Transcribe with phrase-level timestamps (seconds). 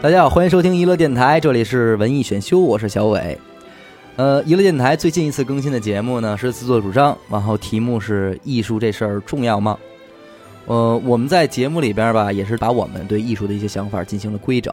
[0.00, 3.36] 大家好，欢迎收听娱乐电台，这里是文艺选修，我是小伟。
[4.14, 9.76] 呃，娱乐电台最近一次更新的节目呢是自作主张，然后题目是“艺术这事儿重要吗？”
[10.66, 14.72] 呃，我们在节目里边吧，也是把我们对艺术的一些想法进行了规整。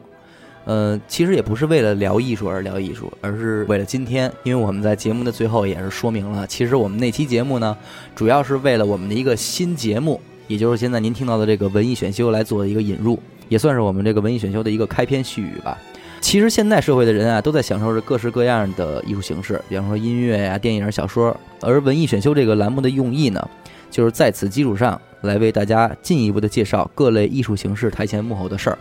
[0.66, 7.76] 呃，其实也不是为了聊艺术而聊艺术，而是为了今天，因为我们在节目的最后也是说明了，其实我们那期节目呢，
[8.14, 15.78] 主要是为了我们的一个新节目，也就是现在您听到的这个文艺选修来做一个引入，也算是我们这个文艺选修的一个开篇序语吧。
[16.22, 21.36] 其实现代社会的人啊，都在享受着各式各样的艺术形式，比方说音乐呀、电影、小说。
[21.62, 23.48] 而文艺选修这个栏目的用意呢，
[23.92, 28.80] 就是在此基础上来为大家进一步的介绍各类艺术形式台前幕后的事儿。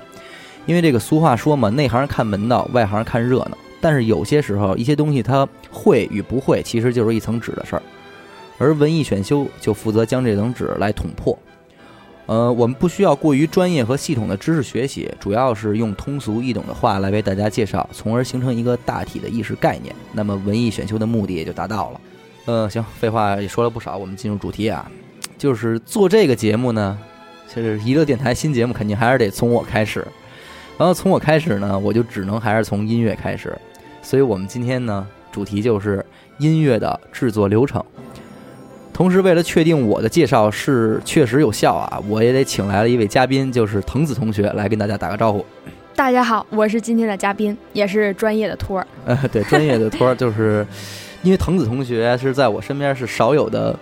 [0.65, 3.59] 因为这个俗话说嘛，内行看门道，外行看热闹。
[3.79, 7.83] 但是有些时候，一些东西它会与不会，其实就是一层纸的事儿。
[8.57, 11.39] 而文艺选修就负责将这层纸来捅破。
[12.27, 19.95] 呃，我们不需要过于专业和系统的知识学习，主要是用通俗易懂的话来为大家介绍，从而形成一个大体的意识概念。
[20.13, 22.01] 那么文艺选修的目的也就达到了。
[22.47, 24.91] 呃，行，废话也说了不少，我们进入主题啊，
[25.37, 26.99] 就是做这个节目呢，
[27.47, 30.07] 其实娱乐电台新节目肯定还是得从我开始。
[30.79, 33.57] 然后从我开始呢，我就只能还是从音乐开始，
[34.03, 36.05] 所以我们今天呢，主题就是
[36.39, 37.85] 音乐的制作流程。
[38.95, 45.45] 同时，为了确定我的介绍是确实有效啊，我也得请来了一位嘉宾，就是藤子同学来跟大家打个招呼。
[45.97, 48.87] 大家好，我是今天的嘉宾，也是专业的托儿。
[49.05, 50.65] 呃，对，专业的托儿，就是
[51.25, 53.77] 因为藤子同学是在我身边是少有的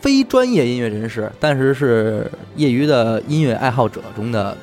[0.00, 4.56] 非专业音乐人士，但是是业余的音乐爱好者中的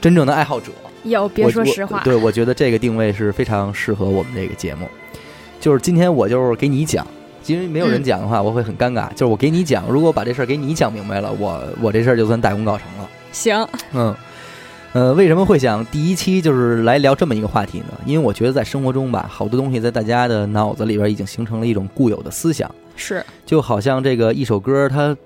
[0.00, 0.72] 真正的爱好者。
[1.04, 2.00] 有，别说实话。
[2.02, 4.88] 对，我觉得这个定位是非常适合我们这个节目。
[5.60, 7.06] 就是今天我就是给你讲，
[7.46, 9.08] 因为没有人讲的话，我会很尴尬。
[9.10, 13.08] 就是我给你讲，如果把这事儿给你讲明白了，我我这事儿就算大功告成了。
[13.32, 14.14] 行，嗯，
[14.92, 17.86] 呃，为什么会想第一期就是来聊这么一个话题呢？
[18.04, 25.16] 因为我觉得在生活中吧，好多东西在大家的脑子里边已经形成了一种固有的思想，是，就好像这个一首歌，它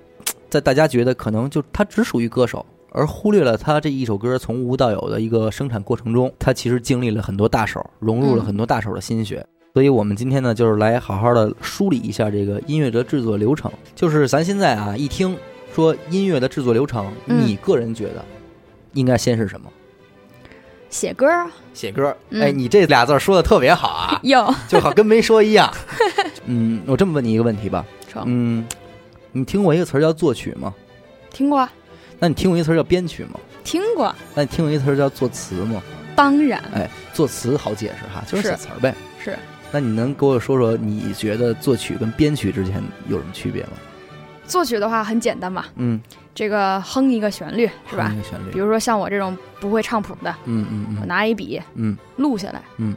[0.49, 2.65] 在大家觉得可能就它只属于歌手。
[2.93, 9.45] 而忽略了他这一首歌从无到有的一个生产过程中，他其实经历了很多大手，融入了很多大手的心血。
[9.73, 13.71] 所以我们今天呢，就是来好好的梳理一下这个音乐的制作流程。
[13.95, 15.37] 就是咱现在啊，一听
[15.73, 18.25] 说音乐的制作流程，你个人觉得
[18.93, 19.69] 应该先是什么？
[20.89, 22.13] 写歌啊，写歌。
[22.33, 25.73] 哎，你这俩字说的特别好啊， 有就好跟没说一样。
[26.45, 27.85] 嗯，我这么问你一个问题吧，
[28.25, 28.67] 嗯，
[29.31, 30.73] 你听过一个词儿叫作曲吗？
[31.31, 31.65] 听过。
[32.19, 33.39] 那你听过一个词叫编曲吗？
[33.63, 34.13] 听过。
[34.35, 35.81] 那你听过一个词叫作词吗？
[36.13, 36.61] 当然。
[36.73, 38.93] 哎，作词好解释哈，就是写词儿呗。
[39.71, 39.77] 是。
[39.77, 42.75] 那你能给我说说，你觉得作曲跟编曲之间
[43.07, 43.69] 有什么区别吗？
[44.45, 45.99] 作曲的话很简单嘛，嗯，
[46.35, 48.13] 这个哼一个旋律是吧？
[48.51, 52.93] 比如说像我这种不会唱谱的，嗯嗯嗯，我拿一笔，嗯，录下来，嗯，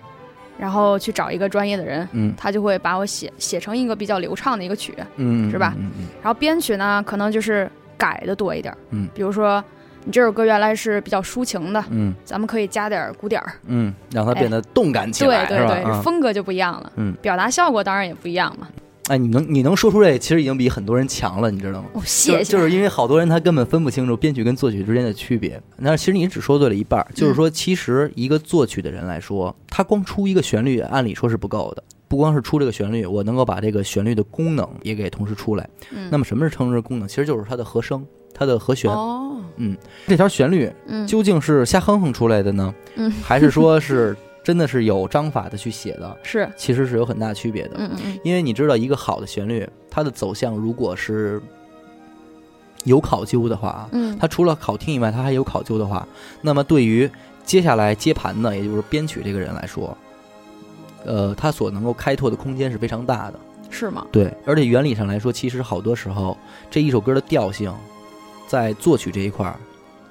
[0.59, 5.75] 然后去找一个专业的人，嗯，他就会把我写写成一个比较流畅的一个曲，嗯，是吧？
[5.79, 6.07] 嗯嗯。
[6.23, 9.63] 然后编曲呢，可能就是改的多一点，嗯，比如说。
[10.05, 18.69] 你这首歌原来是比较抒情的，嗯，咱们可以加点鼓点儿，嗯，让它变得动感起来，对对对，风格就不一样了，嗯，表达效果当然也不一样嘛。
[19.09, 21.89] 哎，你能你能说出这，其实已经比很多人强了，你知道吗？
[21.93, 22.45] 哦，谢谢。
[22.45, 25.61] 就是因为好多人他根本分不清楚编曲跟作曲之间的区别。
[25.77, 31.83] 那其实你只说对了一半，就是说，其实一个作曲的人来说，他光出一个旋律，按理说是不够的。
[32.09, 35.69] 不光是出这个旋律，我能够把这个旋律的功能也给同时出来。
[35.91, 37.09] 嗯，那么什么是称之功能？
[37.09, 38.07] 其实就是它的和声。
[38.37, 39.77] 它的和弦哦，嗯，
[40.07, 40.71] 这条旋律
[41.07, 46.17] 究竟是瞎哼哼出来的呢，嗯，还是说是真的是有章法的去写的？
[46.23, 47.77] 是，其实是有很大区别的。
[47.79, 51.41] 嗯嗯，因为你知道，一个好的旋律，它的走向如果是
[52.85, 56.07] 有考究的话嗯，它除了好听以外，它还有考究的话，
[56.43, 57.09] 那么对于
[57.45, 59.97] 接下来接盘的，也就是编曲这个人来说，
[61.05, 63.39] 呃，他所能够开拓的空间是非常大的，
[63.71, 64.07] 是吗？
[64.11, 66.37] 对，而且原理上来说，其实好多时候
[66.71, 67.73] 这一首歌的调性。
[68.47, 69.57] 在作曲这一块儿，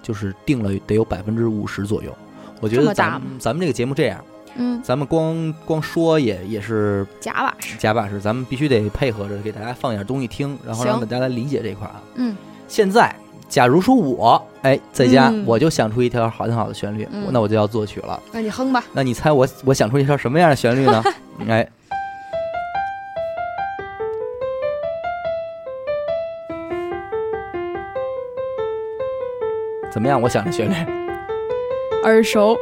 [0.01, 2.13] 就是定了得有百分之五十左右。
[2.61, 4.23] 我觉得咱咱们这个节目这样，
[4.55, 8.19] 嗯，咱们光光说也也是假把式，假把式。
[8.21, 12.01] 咱们必须得配合着给大家放点东西听，然后让大家来理解这一块儿啊。
[12.15, 12.35] 嗯，
[12.67, 13.13] 现在
[13.49, 18.21] 假如说我哎在家，我就想出一条好听好的旋律，那我就要作曲了。
[18.31, 18.83] 那你哼吧。
[18.93, 21.03] 那你猜我我想出一条什么样的旋律呢？
[21.47, 21.69] 哎。
[29.93, 30.19] 怎么样？
[30.19, 30.73] 我想的旋律
[32.03, 32.57] 耳熟。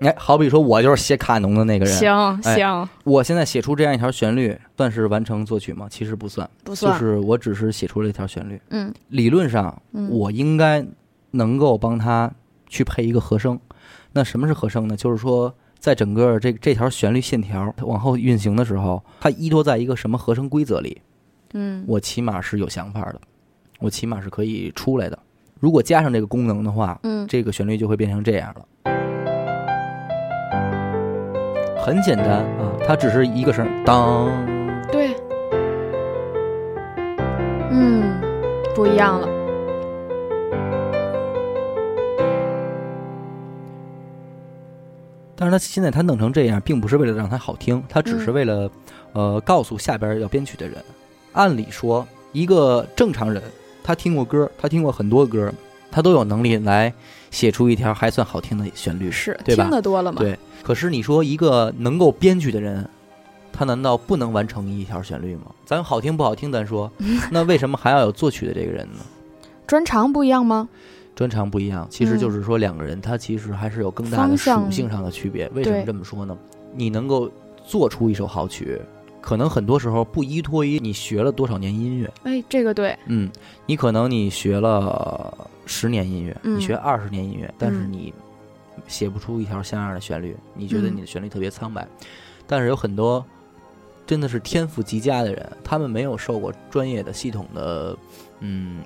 [0.00, 1.94] 哎，好比说，我就是写卡农的那个人。
[1.94, 5.88] 行行，我现在写出这样一条旋律，算是完成作曲吗？
[5.90, 8.60] 其实不算，不算，就是我只是写出了一条旋律。
[8.68, 10.84] 嗯，理论上嗯我应该
[11.30, 12.30] 能够帮他
[12.68, 13.58] 去配一个和声。
[14.12, 14.94] 那什么是和声呢？
[14.94, 21.00] 就是说，在整个这这条旋律线条往后运行的时候，它依托在一个什么和声规则里？
[21.54, 23.20] 嗯，我起码是有想法的，
[23.78, 25.18] 我起码是可以出来的。
[25.60, 28.66] 如果加上这个功能的话，嗯，这个旋律就会变成这样了。
[31.78, 34.28] 很简单啊，它只是一个声，当。
[34.90, 35.14] 对，
[37.70, 38.20] 嗯，
[38.74, 39.28] 不一样了。
[45.36, 48.70] 但是他现在他弄成这样，并不是为了让它好听，他只是为了，
[49.12, 50.76] 呃，告诉下边要编曲的人。
[51.34, 53.42] 按理说，一个正常人，
[53.82, 55.52] 他听过歌，他听过很多歌，
[55.90, 56.92] 他都有能力来
[57.30, 60.18] 写出一条还算好听的旋律，是对吧听得多了嘛？
[60.20, 60.38] 对。
[60.62, 62.88] 可是你说一个能够编曲的人，
[63.52, 65.42] 他难道不能完成一条旋律吗？
[65.66, 66.90] 咱好听不好听咱说，
[67.30, 69.00] 那为什么还要有作曲的这个人呢？
[69.66, 70.68] 专长不一样吗？
[71.14, 75.48] 专长不一样，其实就是说两个人他其实还是有更大的属性上的区别。
[75.54, 76.36] 为什么这么说呢？
[76.74, 77.30] 你能够
[77.66, 78.80] 做出一首好曲，
[79.24, 83.30] 可能很多时候不依托于你学了多少年音乐，哎，这个对，嗯，
[83.64, 86.58] 你可能你学了十年音乐，嗯。
[86.58, 88.12] 你学二十年音乐，但是嗯你
[88.86, 91.88] 写不出一条像样的旋律，你觉得嗯你的旋律特别苍白，
[92.46, 93.24] 但是有很多
[94.06, 97.96] 真的是天赋极佳的人，他们没有受过专业的系统的
[98.40, 98.82] 嗯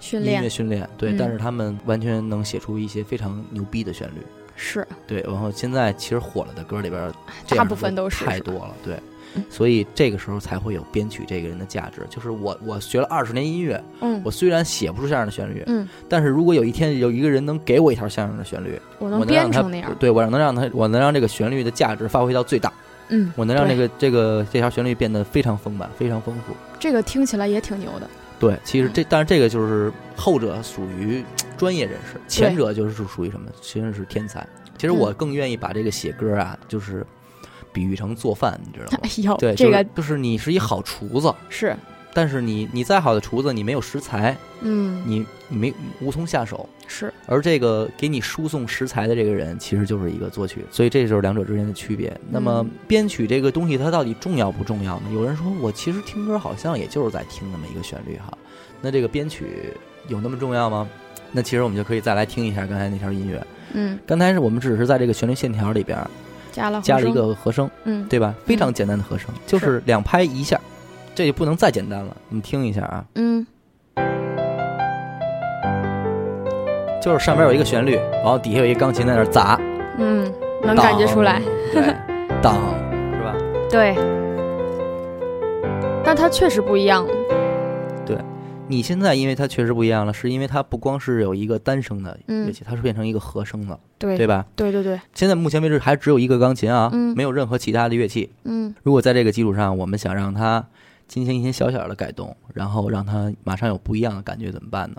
[0.00, 0.36] 训练。
[0.36, 1.18] 音乐训练，对，嗯。
[1.18, 4.22] 但是他们完全能写出一些非常牛逼的旋律，
[4.56, 4.88] 是。
[5.06, 5.20] 对。
[5.20, 7.12] 然后现在其实火了的歌里边，
[7.46, 8.94] 这大部分都是太多了，对。
[8.94, 9.02] 嗯。
[9.50, 14.20] 所以这个时候才会有编曲这个人的价值，就是我我学了二十年音乐，嗯。
[14.24, 22.72] 我虽然写不出这样的旋律，嗯，但是如果有一天有一个人能给我一条像样的旋律，我能编成那样，对我能让他，我能让这个旋律的价值发挥到最大，
[23.08, 26.54] 嗯，我能让这个这个这条旋律变得非常丰满、非常丰富。
[26.78, 28.08] 这个听起来也挺牛的，
[28.38, 28.90] 对，其实嗯。
[28.94, 31.24] 这但是这个就是后者属于
[31.56, 33.50] 专业人士，前者就是属于什么？
[33.60, 34.46] 其实是天才。
[34.78, 37.04] 其实我嗯更愿意把这个写歌啊，就是
[37.72, 39.10] 比喻成做饭，你知道吗哎？
[39.22, 41.76] 呦，对，这个就是就是你是一好厨子，是，
[42.12, 46.68] 但是你你再好的厨子，你没有食材，嗯，你你没无从下手。
[46.86, 52.14] 是，而这个给你输送食材的这个人，其实就是一个作曲，所以这就是两者之间的区别。
[52.30, 55.04] 那么嗯编曲这个东西，它到底重要不重要呢？
[55.14, 58.36] 有人说我其实听歌好像也就是在听那么一个旋律哈，
[58.82, 59.72] 那这个编曲
[60.08, 60.86] 有那么重要吗？
[61.30, 63.42] 那其实我们就可以再来听一下刚才那条音乐。
[63.72, 65.98] 嗯，刚才是我们只是在这个旋律线条里边
[66.52, 68.34] 加了加了一，个和声，嗯，对吧？
[68.44, 69.82] 非常简单的和声，就是。
[69.86, 70.60] 两拍一下，
[71.14, 72.16] 这就不能再简单了。
[72.28, 73.46] 你听一下啊，嗯，
[77.02, 79.58] 就是上边有一个旋律，然后底下有一个钢琴在那砸，
[79.98, 80.32] 嗯，
[80.62, 81.94] 能感觉出来，当， 对，
[82.42, 82.54] 当，
[83.12, 83.34] 是吧？
[83.68, 83.96] 对，
[86.04, 87.06] 但它确实不一样，
[88.06, 88.16] 对
[88.68, 92.46] 你现在因为它确实不一样了，是因为它不光是有一个单声的嗯。
[92.46, 94.44] 乐器，它是变成一个和声了，对，对吧？
[94.56, 98.30] 对对对，现在目前为止还只有一个钢琴啊，嗯没有任何其他的乐器。
[98.44, 100.66] 嗯如果在这个基础上，我们想让它
[101.06, 104.96] 进行一些小小的改动，然后让它马上有不一样的感觉，怎么办呢？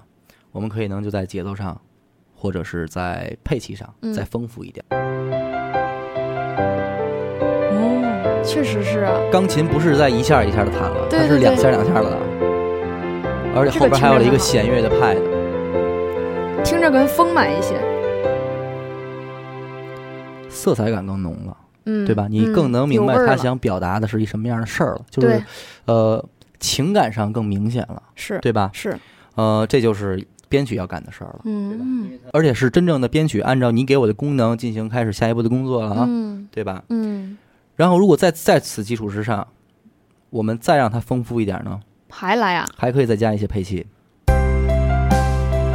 [0.51, 1.81] 我们可以能就在节奏上，
[2.33, 4.86] 或者是在配器上嗯再丰富一点。
[7.72, 12.17] 哦，确实是啊，钢琴不是在一下一下的弹了，对对对它是两下两下的，
[13.55, 15.17] 而且后边还有一个弦乐的 pad。
[16.63, 17.75] 听着更丰满一些，
[20.63, 22.27] 色彩感更浓了，嗯，对吧？
[22.29, 25.43] 你更能明白他想表达的是一什么样的事儿了，就是
[25.86, 26.24] 呃
[26.60, 28.70] 情感上更明显了，是对吧？
[28.74, 28.98] 是，
[29.36, 32.17] 呃，这就是编曲要干的事儿了，嗯。
[32.32, 36.48] 而且是真正的编曲按照你给我的功能进行开始下一步的工作了啊，嗯。
[36.50, 36.84] 对吧？
[36.89, 37.38] 嗯，
[37.75, 39.46] 然后如果在在此基础之上，
[40.29, 43.86] 我们再让它丰富一点呢，还来啊，还可以再加一些配器。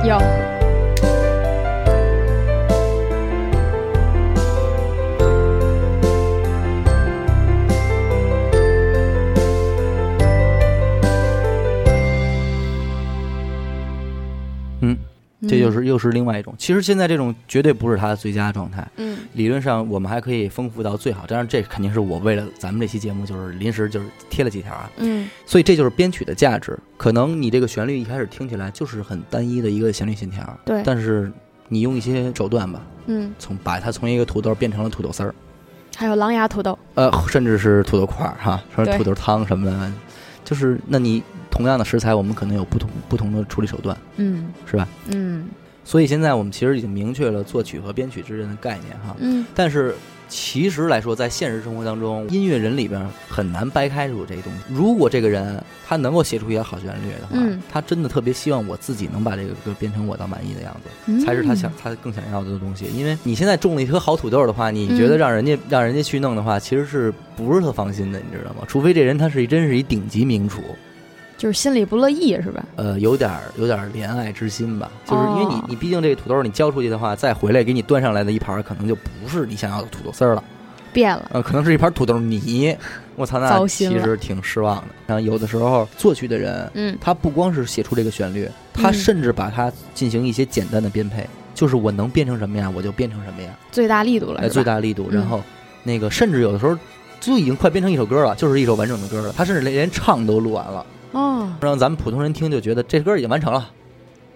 [0.04, 0.16] 有，
[15.42, 16.54] 这就是又是另外一种。
[16.58, 18.86] 其实现在这种绝对不是它的最佳状态。
[18.96, 26.76] 嗯理论上我们还可以丰富到最好，当然这肯定是我为了咱们这期节目就是临时就是贴了几条啊，嗯所以这就是编曲的价值。
[26.96, 31.30] 可能你这个旋律一开始听起来就是很单一的一个旋律线条，对，但是
[31.68, 35.34] 你用一些手段吧，嗯，从把它从一个土豆变成了土豆丝儿，
[35.96, 39.92] 还有狼牙土豆，呃，甚至是土豆块儿哈，说对土豆汤什么的，
[40.44, 41.22] 就是那你
[41.58, 44.88] 同样的食材，我们可能有不同不同的处理手段，嗯是吧？
[45.10, 45.46] 嗯
[45.84, 49.16] 所以现在我们其实已经明确了作曲和编曲之间的概念哈。
[49.18, 49.94] 嗯但是
[50.28, 54.58] 其实来说，在现实生活当中，音乐人里边很难掰开出这些东西。
[54.68, 62.84] 如果这个人他能够写出一条好旋律的话，嗯他真的特别希望我自己能把这个歌变成我到满意的样子，嗯才是他想他更想要的东西。
[62.94, 68.64] 因为你现在种了一颗好土豆的话，你觉得嗯让人家、让人家去弄的话，其实是不是特放心的，你知道吗？
[68.68, 70.60] 除非这人他是真是一顶级名厨，
[71.38, 72.62] 就是心里不乐意是吧？
[72.76, 75.64] 呃，有点儿有点儿怜爱之心吧，就是因为你哦。
[75.68, 80.44] 你毕竟这个土豆你交出去的话，再回来给你端上来的一盘儿，可能就不是你想要的土豆丝儿了。
[80.92, 82.76] 变了，呃，可能是一盘土豆泥，
[83.14, 84.84] 我操，那其实挺失望的。
[85.06, 86.98] 然后有的时候作曲的人，嗯。
[87.00, 88.94] 他不光是写出这个旋律，他嗯。
[88.94, 95.08] 甚至把它进行一些简单的编配，就是我能编成什么样，我就编成什么样，最大力度了，最大力度。
[95.10, 95.20] 嗯。
[95.20, 95.42] 然后
[95.84, 96.76] 那个甚至有的时候
[97.20, 99.32] 就已经快编成一首歌了，就是一首完整的歌了。
[99.36, 103.70] 他甚至连连唱都录完了，哦，让咱们普通人听就觉得这歌已经完成了，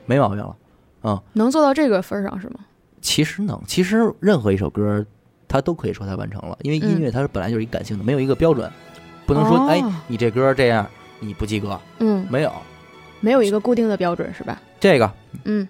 [0.07, 0.57] 没毛病了。
[1.02, 1.21] 嗯。
[1.35, 2.61] 能做到这个份儿上是吗？
[3.00, 5.05] 其实能，其实任何一首歌，
[5.49, 8.71] 它都可以说它完成了，因为音嗯乐它是本来就是一感性的，没有一个标准，
[9.26, 9.67] 不能说、哦。
[9.69, 10.87] 哎你这歌这样
[11.21, 12.52] 你不及格，嗯，没有。
[13.21, 14.61] 没有一个固定的标准是吧？
[14.81, 15.12] 这个，
[15.45, 15.69] 嗯，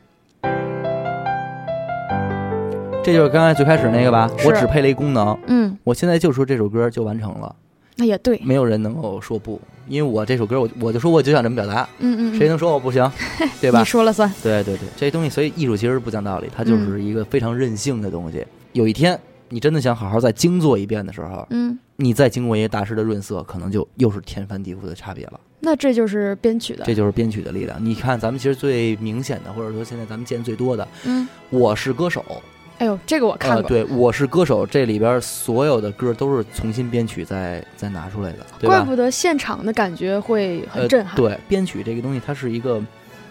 [3.05, 7.55] 这就是刚才最开始那个吧，我只配了一功能，嗯，我现在就说这首歌就完成了，
[7.97, 13.11] 那也对，没有人能够说不，因为我这首歌我我就说我就想这么表达，嗯嗯，谁能说我不行，
[13.61, 13.85] 对吧你？
[13.85, 18.45] 说了算，对对对，这东西所以艺术其实不讲道理，它就是一个非常任性的东西。
[18.73, 25.41] 有一天你真的想好好再精做一遍的时候，嗯，你再经过一个大师的润色，可能就又是天翻地覆的差别了。
[25.61, 27.79] 那这就是编曲的，这就是编曲的力量。
[27.85, 32.25] 你看，咱们其实最明显的，或者说现在咱们见最多的，《嗯，我是歌手》
[32.79, 38.77] 哎呦，这个我看呃，过，对，《我是歌手》这里边所有的歌都是重新编曲再再拿出来的，对吧？
[38.77, 41.17] 怪不得现场的感觉会很震撼，呃。
[41.17, 42.83] 对，编曲这个东西，它是一个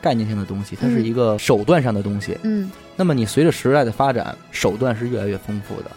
[0.01, 2.37] 概念性的东西，它是嗯一个手段上的东西。
[2.43, 5.91] 嗯那么你随着时代的发展，手段是越来越丰富的，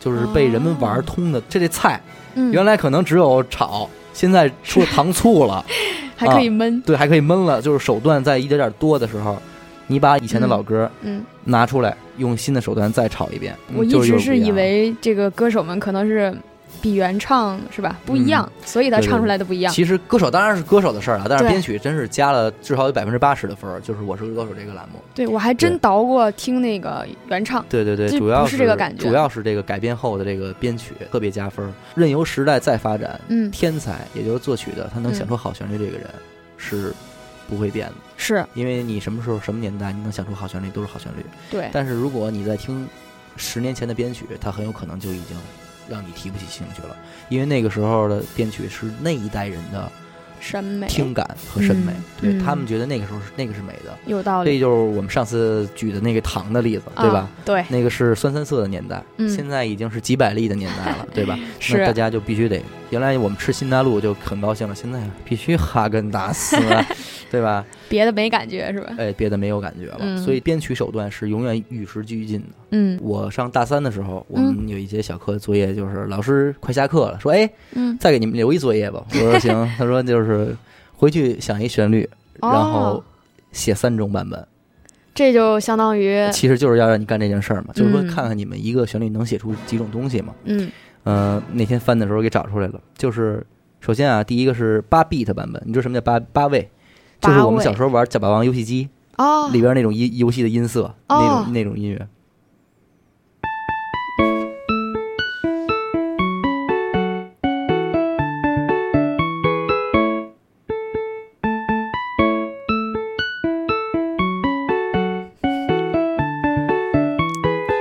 [0.00, 1.42] 就是被人们玩通的。
[1.48, 2.00] 这这菜
[2.34, 5.64] 嗯，原来可能只有炒，现在出了糖醋了。
[6.16, 9.40] 还可以焖，对，还可以焖了，就是手段在一点点多的时候，
[9.86, 13.56] 你把以前的老歌嗯，拿出来，用新的手段再炒一遍。
[13.74, 16.36] 我一直是以为这个歌手们可能是
[16.80, 19.72] 比原唱是吧不一样，所以他唱出来的不一样。
[19.72, 25.00] 其实歌手当然是歌手的事儿了，但是编曲真是加了至少有百分之八十的分儿，就是《我是歌手》这个栏目。
[25.14, 31.72] 对我还真对倒过听那个原唱，对对对，这主要不是这个感觉主要是这个改编后的这个编曲特别加分儿。
[31.96, 36.06] 任由时代再发展，嗯，天才也就是作曲的，他能嗯想出好旋律，这个人
[36.56, 36.92] 是
[37.48, 37.94] 不会变的。
[38.18, 41.24] 是因为你什么时候、什么年代，你能想出好旋律都是好旋律。
[41.50, 42.86] 对，但是如果你在听
[43.36, 45.36] 十年前的编曲，它很有可能就已经
[45.88, 46.94] 让你提不起兴趣了，
[47.30, 49.90] 因为那个时候的编曲是那一代人的
[50.40, 53.96] 审美听感和审美，嗯对、嗯他们觉得那个时候是那个是美的。
[54.06, 57.20] 有道理，这就是我们上次举的那个糖的例子，对吧？
[57.20, 57.30] 啊？
[57.44, 61.38] 对，那个是酸三色的年代，嗯现在已经是几百粒的年代了， 对吧？
[61.70, 66.56] 那大家就必须得，原来我们吃新大陆就很高兴了，现在必须哈根达斯，
[67.30, 67.64] 对吧？
[67.88, 68.94] 别的没感觉是吧？
[68.98, 69.98] 哎，别的没有感觉了。
[70.00, 72.46] 嗯所以编曲手段是永远与时俱进的。
[72.70, 80.56] 嗯我上大三的时候，我们有一节小课作业，就是老师快下课了，说：“哎，嗯，再给你们留一作业吧。”我说： “行。”他说：“就是
[80.96, 82.08] 回去想一旋律，
[82.40, 83.04] 然后哦，
[83.52, 84.46] 写三种版本。
[85.14, 90.32] 这就相当于其实就是要让你干这件事儿嘛，就是说嗯看看你们一个旋律能写出几种东西嘛。
[90.44, 90.70] 嗯
[91.08, 93.46] 呃，那天翻的时候给找出来了，就是
[93.80, 96.68] 首先啊，第一个是八 beat 版本，你知道什么叫八八位？
[97.18, 102.06] 就是我们小时候玩甲霸王游戏机哦里边那种音游戏的音色，那哦种那种音乐。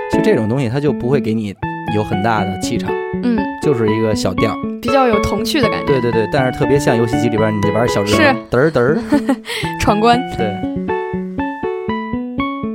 [0.09, 1.53] 其实这种东西它就不会给你
[1.95, 2.89] 有很大的气场，
[3.23, 4.55] 嗯，就是一个小调。
[4.81, 8.21] 比较有童趣的感觉，对对对，但是特别像游戏机里边你玩小人是。
[8.23, 8.97] 儿，嘚儿嘚儿。
[9.81, 10.53] 闯关，对，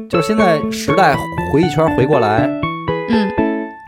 [0.09, 1.14] 就是现在时代
[1.52, 2.52] 回一圈回过来，嗯，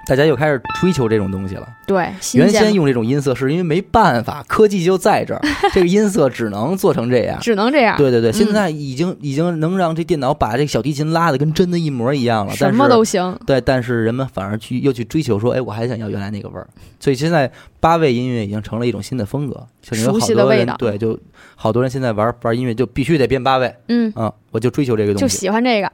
[0.07, 1.69] 大家又开始追求这种东西了。
[1.87, 5.41] 对，原先用这种音色是因为没办法，科技就在这儿，
[5.73, 7.39] 这个音色只能做成这样。
[7.41, 8.33] 只能这样，对对对，嗯。
[8.33, 16.67] 现在已经已经能让这电脑把这个小提琴拉的跟真的一模一样了，但什么是都行，对，但是人们反而去又去追求说，哎，我还想要原来那个味儿，
[17.01, 20.77] 所以现在八位音乐已经成了一种新的风格，像有熟好多悉的味道。
[20.79, 21.19] 人对，就
[21.55, 25.21] 好多人现在玩玩音乐就必须得变八位，嗯，嗯、我就追求这个东西。
[25.21, 25.91] 就喜欢这个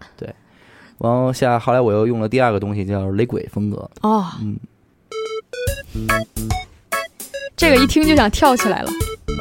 [1.02, 4.59] 然后下后来我又用了第二个东西叫雷鬼风格，哦，嗯，
[7.57, 8.90] 这个一听就想跳起来了，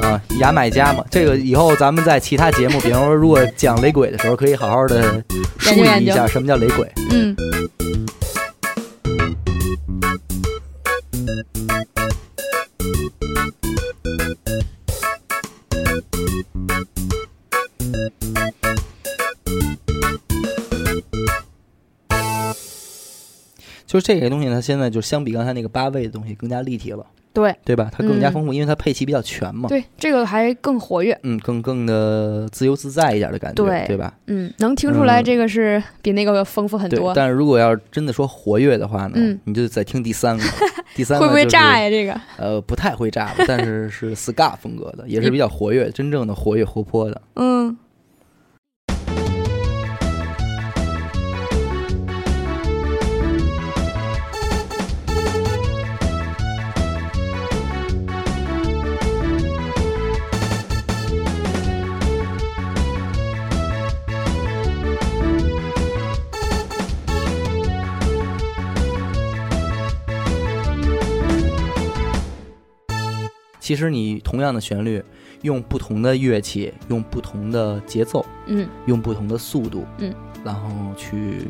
[0.02, 5.22] 啊，牙买加嘛，这个以后咱们在其他节目，比方说如果讲雷鬼的时候，可以好好的
[5.58, 6.90] 梳理一下什么叫雷鬼。
[7.10, 7.36] 嗯。
[23.92, 27.90] 就这些东西，它现在就相比刚才那个八位的东西更加立体了，对对吧？
[27.92, 29.68] 它更加丰富，因为它配器比较全嘛。
[29.68, 34.14] 对，这个还更活跃，嗯，更更的自由自在一点的感觉，对对吧？
[34.28, 37.12] 嗯，能听出来这个是比那个丰富很多。
[37.14, 40.44] 但是如果要真的说活跃的话呢，嗯，你就再听第三个，
[40.94, 41.90] 第三个会不会炸呀？
[41.90, 47.76] 这个呃，不太会炸吧，但是是 ska 风格的，也是比较活跃，真正的活跃活泼的，嗯。
[73.70, 75.00] 其实你同样的旋律，
[75.42, 80.12] 用不同的乐器，用不同的节奏，嗯，用不同的速度，嗯，
[80.42, 81.42] 然后去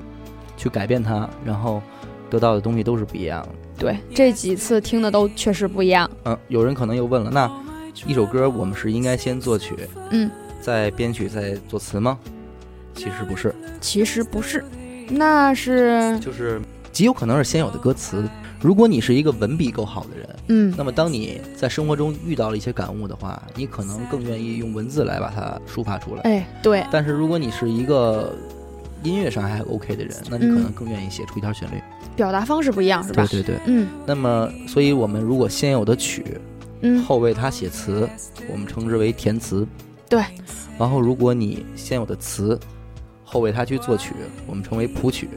[0.54, 1.80] 去改变它，然后
[2.28, 3.48] 得到的东西都是不一样的。
[3.78, 6.10] 对，这几次听的都确实不一样。
[6.26, 7.50] 嗯，有人可能又问了，那
[8.06, 9.74] 一首歌我们是应该先作曲，
[10.10, 12.18] 嗯，再编曲再作词吗？
[12.94, 14.62] 其实不是，其实不是，
[15.08, 16.60] 那是就是
[16.92, 18.28] 极有可能是先有的歌词。
[18.60, 26.22] 如果你是一个文笔够好的人，嗯，那么当你在生活中遇到了一些感悟的话，你可能更愿意用文字来把它抒发出来。
[26.22, 26.84] 哎，对。
[26.90, 28.34] 但是如果你是一个
[29.02, 31.80] 音乐上还 OK 的人，那你可能更愿意写出一条旋律。
[32.14, 33.26] 表达方式不一样，是吧？
[33.30, 33.88] 对对对，嗯。
[34.04, 36.38] 那么，所以我们如果先有的曲，
[36.82, 38.06] 嗯，后为它写词，
[38.50, 39.66] 我们称之为填词。
[40.08, 40.22] 对。
[40.78, 42.58] 然后，如果你先有的词，
[43.24, 44.12] 后为它去作曲，
[44.46, 45.28] 我们称为谱曲。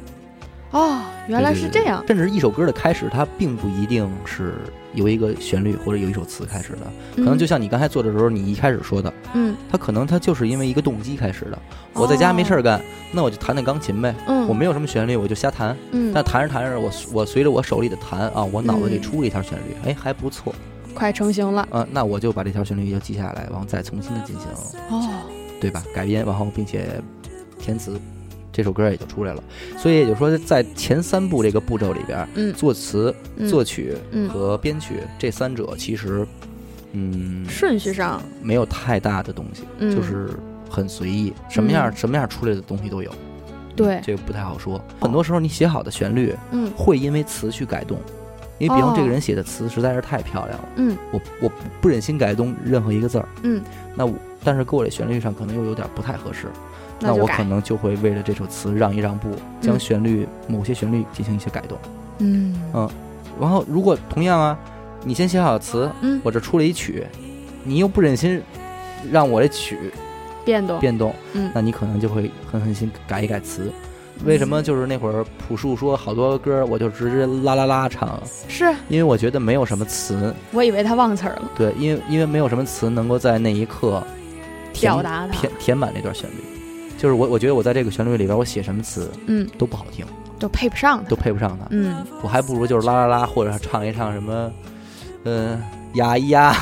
[0.73, 2.03] 哦，原来是这样。
[2.07, 4.55] 甚至一首歌的开始，它并不一定是
[4.95, 6.79] 由一个旋律或者有一首词开始的，
[7.15, 11.59] 可能就像你刚才做的时候，你一开始说的，嗯，它可能它就是因为一个动机开始的。
[11.93, 12.81] 我在家没事儿干，
[13.11, 14.15] 那我就弹弹钢琴呗。
[14.27, 15.77] 嗯，我没有什么旋律，我就瞎弹。
[15.91, 20.55] 嗯，但弹着弹着，我我随着我手里的弹啊，我脑子里出了一条旋律，哎，还不错，
[20.95, 21.67] 快成型了。
[21.71, 24.47] 嗯，那我就把这条旋律就记下来，然后再重新的进行，
[24.89, 25.07] 哦，
[25.61, 25.83] 对吧？
[25.93, 26.99] 改编，然后并且
[27.59, 27.99] 填词。
[28.53, 29.43] 这首歌也就出来了，
[29.79, 33.13] 所以也就是说，在前三步这个步骤里边，嗯，作词、
[33.49, 36.25] 作曲嗯和编曲这三者其实，
[36.91, 40.29] 嗯，顺序上没有太大的东西，嗯，就是
[40.69, 43.11] 很随意，什么样什么样出来的东西都有。
[43.75, 44.79] 对，这个不太好说。
[45.01, 47.97] 很多时候你写好的旋律，嗯，会因为词去改动，
[48.59, 53.59] 因为比方这个人写的词实在是太漂亮了，嗯，我我不忍心改动任何一个字儿，嗯，
[53.95, 54.13] 那我
[54.43, 56.45] 但是搁我这旋律上可能又有点不太合适。
[57.03, 59.29] 那我可能就会为了这首词让一让步，
[59.61, 61.77] 将旋律某些旋律进行一些改动。
[62.19, 62.89] 嗯嗯，
[63.39, 64.57] 然后如果同样啊，
[65.03, 67.05] 你先写好词，嗯，我这出了一曲，
[67.63, 68.41] 你又不忍心
[69.11, 69.91] 让我的曲
[70.45, 73.71] 变动变动，嗯，那你可能就会狠狠心改一改词。
[74.25, 78.21] 为什么就是那会儿朴树说好多歌我就直接啦啦啦唱？
[78.47, 80.33] 是因为我觉得没有什么词。
[80.51, 81.51] 我以为他忘词儿了。
[81.55, 84.01] 对，因为因为没有什么词能够在那一刻
[84.79, 86.35] 表达填填满那段旋律。
[87.03, 90.05] 就是我，我觉得我在这个旋律里边，我写什么词，嗯，都不好听，
[90.39, 94.49] 都配不上它，都配不上它，嗯，我还不如就是啦啦啦，或者唱一唱什么，
[95.25, 95.61] 嗯，
[95.95, 96.53] 呀咿呀，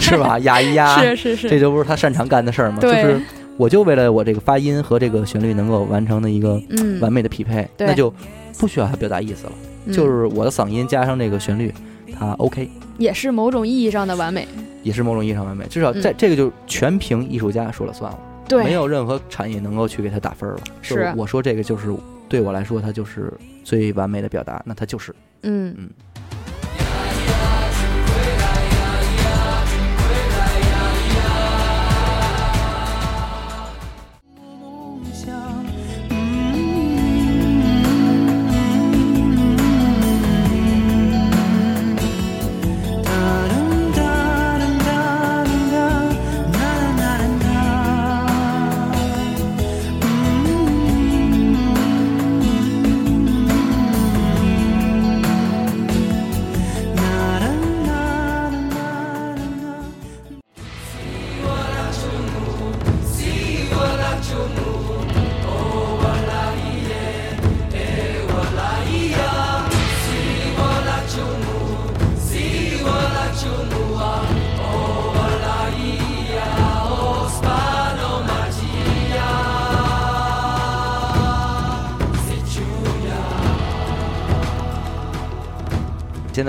[0.00, 0.38] 是吧？
[0.40, 2.78] 呀咿呀，是是是，这就不是他擅长干的事儿吗？
[2.80, 3.20] 就是
[3.58, 6.58] 我就为了我这个发音和这个旋律能够完成的一个
[7.02, 8.10] 完美的匹配，那就
[8.58, 9.52] 不需要他表达意思了，
[9.92, 11.70] 就是我的嗓音加上这个旋律，
[12.18, 14.48] 它 OK，也是某种意义上的完美，
[14.82, 18.18] 也是某种意义上完美，至少在这个就全凭艺术家说了算了。
[18.50, 20.60] 对，没有任何产业能够去给他打分了。
[20.82, 21.94] 是，我说这个就是
[22.28, 23.32] 对我来说，它就是
[23.64, 24.60] 最完美的表达。
[24.66, 25.88] 那它就是，嗯嗯。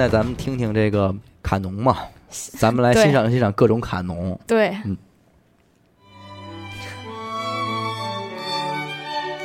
[0.01, 1.95] 在咱们听听这个卡农嘛，
[2.57, 4.39] 咱们来欣赏欣赏各种卡农。
[4.47, 4.97] 对，嗯。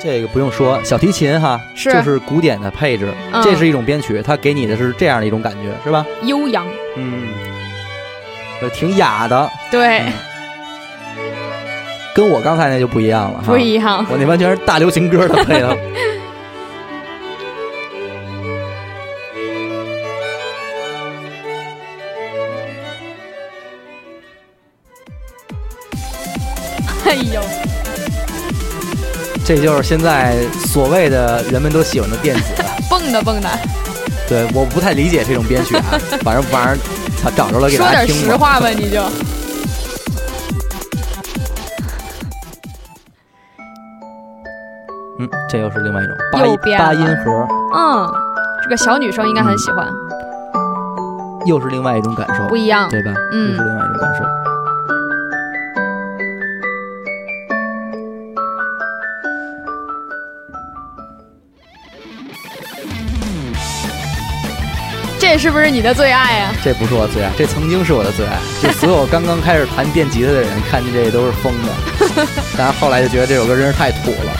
[0.00, 1.92] 这个不用说，小提琴哈，是。
[1.92, 3.42] 就是古典的配置，嗯。
[3.42, 6.06] 这是一种编曲，它给你的是这样的一种感觉，是吧？
[6.22, 6.66] 悠扬，
[6.96, 7.28] 嗯，
[8.62, 10.12] 呃挺雅的，对，嗯。
[12.14, 14.06] 跟我刚才那就不一样了哈，不一样。
[14.10, 15.76] 我那完全是大流行歌的配的。
[27.22, 27.40] 呦，
[29.44, 32.42] 这就是现在所谓的人们都喜欢的电子。
[32.88, 33.48] 蹦的蹦的，
[34.28, 35.84] 对，我不太理解这种编曲啊，
[36.22, 36.78] 反正反正
[37.22, 38.32] 他找着了给说点大家听吧。
[38.32, 39.02] 实话吧，你就。
[45.18, 48.06] 嗯，这又是另外一种八音八音盒，嗯，
[48.62, 49.88] 这个小女生应该很喜欢，
[51.46, 52.88] 又是另外一种感受不，一样。
[52.90, 53.12] 对吧？
[53.32, 54.45] 嗯又是另外一种感受。
[65.36, 66.54] 这是不是你的最爱啊？
[66.64, 68.38] 这不是我最爱，这曾经是我的最爱。
[68.62, 71.68] 就所有刚刚开始弹电吉他的人，看见这都是疯的。
[72.56, 74.32] 但是后来就觉得这首歌真是太土了。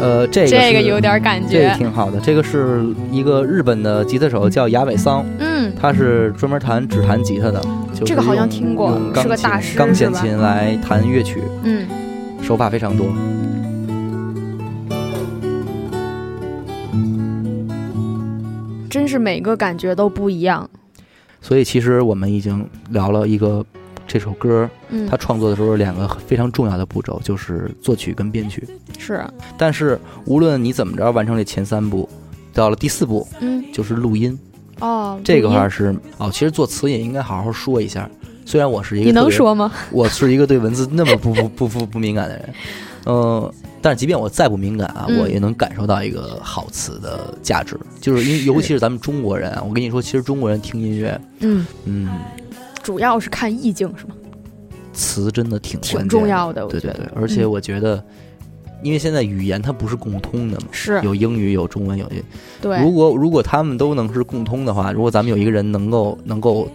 [0.00, 1.74] 呃，这个这个有点感觉这个。
[1.76, 2.20] 挺好的。
[2.20, 5.47] 这个是一个日本的吉他手叫雅尾桑，嗯，
[5.80, 7.60] 他是专门弹只弹吉他的，
[7.92, 11.86] 就是这个好像听过钢是个大师钢弦琴来弹乐曲，嗯，
[12.42, 13.06] 手法非常多。
[18.90, 20.68] 真是每个感觉都不一样。
[21.40, 23.64] 所以其实我们已经聊了一个
[24.06, 28.66] 这首歌，嗯他，创作的时候两个非常重要的步骤，就是作曲跟编曲。
[28.98, 29.24] 是，
[29.56, 32.08] 但是无论你怎么着完成这前三步，
[32.52, 34.36] 到了第四步嗯，就是录音。
[34.80, 38.08] 哦，这个话是哦，其实作词也应该好好说一下。
[38.44, 39.70] 虽然我是一个你能说吗？
[39.92, 42.54] 我是一个对文字那么不不不不不敏感的人，
[43.04, 52.08] 嗯、但是即便我再不敏感啊，嗯我也能感受到一个好词的价值，就是因为尤其是咱们中国人啊，我跟你说，其实中国人听音乐，嗯，嗯，
[52.82, 54.14] 主要是看意境是吗？
[54.94, 57.04] 词真的挺关挺键重要的，我对对觉得。
[57.04, 58.02] 对，而且嗯我觉得，
[58.82, 61.00] 因为现在语言它不是共通的嘛，是。
[61.02, 62.10] 有英语有中文有，
[62.60, 62.80] 对。
[62.80, 66.68] 如果如果他们都能是共通的话，如果咱们有一个人能够能够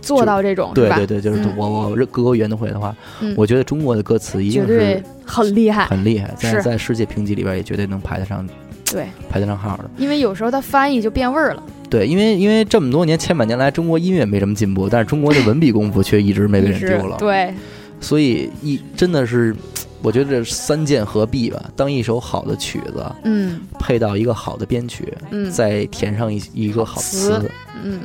[0.00, 1.54] 做到这种，对对对，就是嗯。
[1.56, 3.34] 我我各国语言都会的话，嗯。
[3.36, 5.86] 我觉得中国的歌词一定是很厉害。
[5.86, 6.62] 很厉害，在是。
[6.62, 8.46] 在世界评级里边也绝对能排得上
[8.92, 9.90] 对，排得上号的。
[9.98, 17.16] 因为有时候它翻译就变味儿了，对，因为因为这么多年千百年来，中国音乐没什么进步，但是中国的文笔功夫却一直没被人丢了。
[17.18, 17.54] 对，
[18.00, 19.54] 所以一真的是，
[20.02, 21.62] 我觉得这三剑合璧吧。
[21.76, 27.42] 当一首好的曲子嗯配到一个好的编曲，嗯再填上一一个好词，
[27.82, 28.00] 嗯，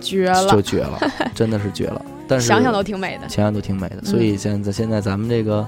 [0.00, 0.98] 绝了就，绝了，
[1.34, 2.04] 真的是绝了。
[2.28, 3.28] 但是想想都挺美的。
[3.28, 3.98] 想想都挺美的。
[4.02, 5.66] 嗯所以现在现在咱们这个。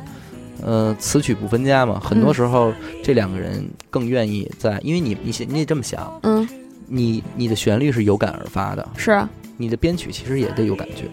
[0.60, 6.48] 呃，词曲不分家嘛，很多嗯时候这两个人更愿意在，因为你你你得这么想，嗯，
[6.88, 11.04] 你你的旋律是有感而发的，是啊你的编曲其实也得有感觉。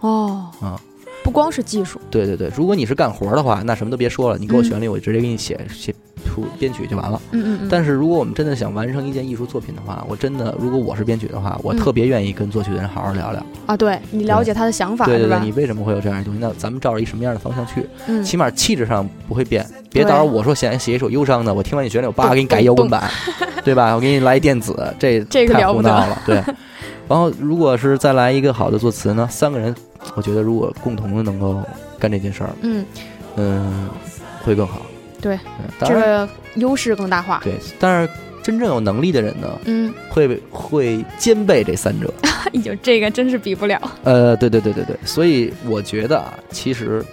[0.00, 0.80] 哦啊，
[1.26, 5.92] 不光是技术，对对对，如果你是干活的话，那什么都别说了，你给我嗯旋律，我直接给你写写
[6.24, 7.20] 谱编曲就完了。
[7.32, 13.44] 嗯嗯嗯，但是如果我们真的想完成一件艺术作品的话，我真的如果我是编曲的话，我嗯特别愿意跟作曲的人好好聊聊。
[13.66, 15.50] 啊，对你了解他的想法对对对，你？
[15.50, 16.38] 为什么会有这样的东西？
[16.40, 17.84] 那咱们照着一什么样的方向去？
[18.06, 19.66] 嗯，起码气质上不会变。
[19.90, 23.10] 别到时候我说想写一首忧伤的，我听完你旋律，我叭咚给你改摇滚版，
[23.64, 23.96] 对吧？
[23.96, 26.22] 我给你来一电子，这太 这个了不得胡闹了。
[26.24, 26.40] 对。
[27.08, 29.28] 然后如果是再来一个好的作词呢？
[29.30, 29.74] 三个人，
[30.14, 31.62] 我觉得如果共同的能够
[31.98, 32.84] 干这件事儿，嗯，
[33.36, 33.88] 嗯，
[34.42, 34.82] 会更好。
[35.20, 35.38] 对
[35.80, 37.40] 这个优势更大化。
[37.42, 42.12] 对，但是真正有能力的人呢，嗯，会会兼备这三者。
[42.22, 43.80] 哎呦，这个真是比不了。
[44.04, 47.04] 呃，对对对对对，所以我觉得啊，其实，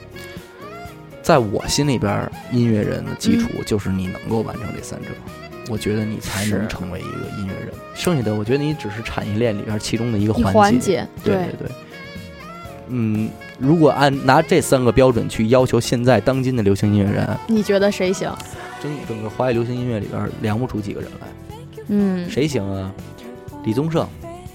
[1.24, 5.08] 在我心里边，音乐人的基础就是你能够完成这三者，
[5.70, 7.70] 我觉得你才能成为一个音乐人。
[7.96, 11.72] 剩下的，我觉得你只是产业链里边其中的一个一环环节，对对对。
[12.90, 18.30] 嗯，如果按拿这三个标准去要求现在当今的流行音乐人，你觉得谁行？
[18.82, 21.28] 真整个华语流行音乐里边量不出几个人来，
[21.88, 22.92] 嗯，谁行啊？
[23.64, 24.06] 李宗盛，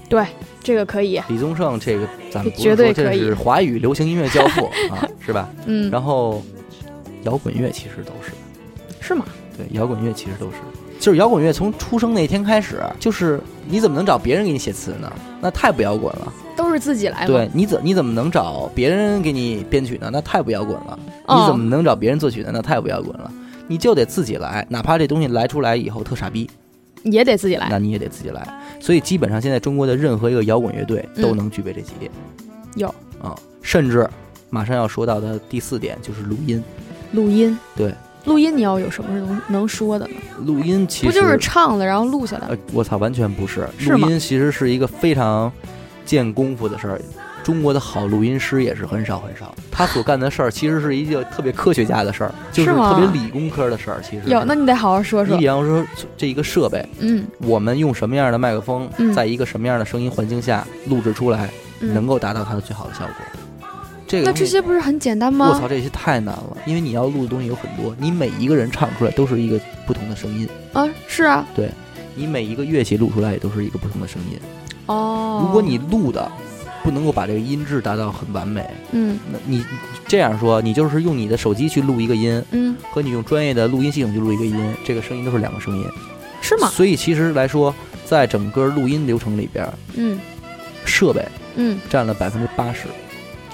[0.07, 0.23] 对，
[0.61, 1.19] 这个可以。
[1.27, 5.49] 李宗盛这个咱们绝对可以是华语流行音乐教父 啊，是吧？
[5.65, 6.43] 嗯，然后
[7.23, 8.31] 摇滚乐其实都是，
[9.01, 9.25] 是吗？
[9.57, 10.57] 对，摇滚乐其实都是，
[10.99, 15.11] 就是摇滚乐从出生那天开始，就是你怎么能找别人给你写词呢？
[15.41, 16.33] 那太不摇滚了。
[16.55, 17.25] 都都是自己来嘛。
[17.25, 20.07] 对，你怎你怎么能找别人给你编曲呢？
[20.13, 20.99] 那太不摇滚了。
[21.25, 22.51] 哦你怎么能找别人作曲呢？
[22.53, 23.31] 那太不摇滚了。
[23.67, 26.47] 你就得自己来，哪怕这东西来出来以后特傻逼，
[27.03, 27.67] 也得自己来？
[27.71, 28.47] 那你也得自己来。
[28.79, 32.11] 所以基本上现在中国的任何一个摇滚乐队都能具备这几点。
[32.75, 32.87] 有
[33.19, 34.07] 啊、甚至
[34.51, 36.63] 马上要说到的第四点就是录音。
[37.13, 37.57] 录音。
[37.75, 37.91] 对，
[38.25, 40.13] 录音你要有什么能能说的呢？
[40.45, 42.47] 录音其实不就是唱了然后录下来？
[42.49, 43.67] 呃，我操，完全不是。
[43.77, 45.51] 是吗录音其实是一个非常
[46.05, 47.01] 见功夫的事儿。
[47.41, 53.99] 中国的好录音师也是很少很少，他所干的事儿其实是一件特别科学家的事儿， 就是特别理工科的事儿。
[54.03, 55.47] 其实有，那你得好好说说你比。
[55.47, 55.83] 方说
[56.17, 63.13] 这一个设备，嗯我们用什么样的麦克风，嗯在一个什么样的声音环境下录制出来，嗯，能够达到它的最好的效果。
[64.09, 65.59] 这个那这些不是很简单吗我？
[65.59, 71.45] 操，这些太难了，因为你要录的东西有很多，你每一个人唱出来都是一个不同的声音，啊，是啊。
[71.55, 71.69] 对
[72.15, 74.39] 你每一个乐器录出来也都是一个不同的声音。
[74.87, 75.43] 哦。
[75.45, 76.29] 如果你录的
[76.83, 79.63] 不能够把这个音质达到很完美，嗯那你
[80.07, 85.85] 这样说，你就是用你的手机去录一个音，嗯和你用专业的录音系统去录一个音，这个声音都是两个声音。
[86.41, 86.67] 是吗？
[86.69, 90.19] 所以其实来说，在整个录音流程里边，嗯
[90.83, 91.23] 设备
[91.55, 92.87] 嗯，占了百分之八十。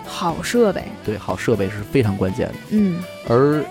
[0.06, 0.84] 好设备。
[1.04, 2.54] 对，好设备是非常关键的。
[2.72, 3.64] 嗯而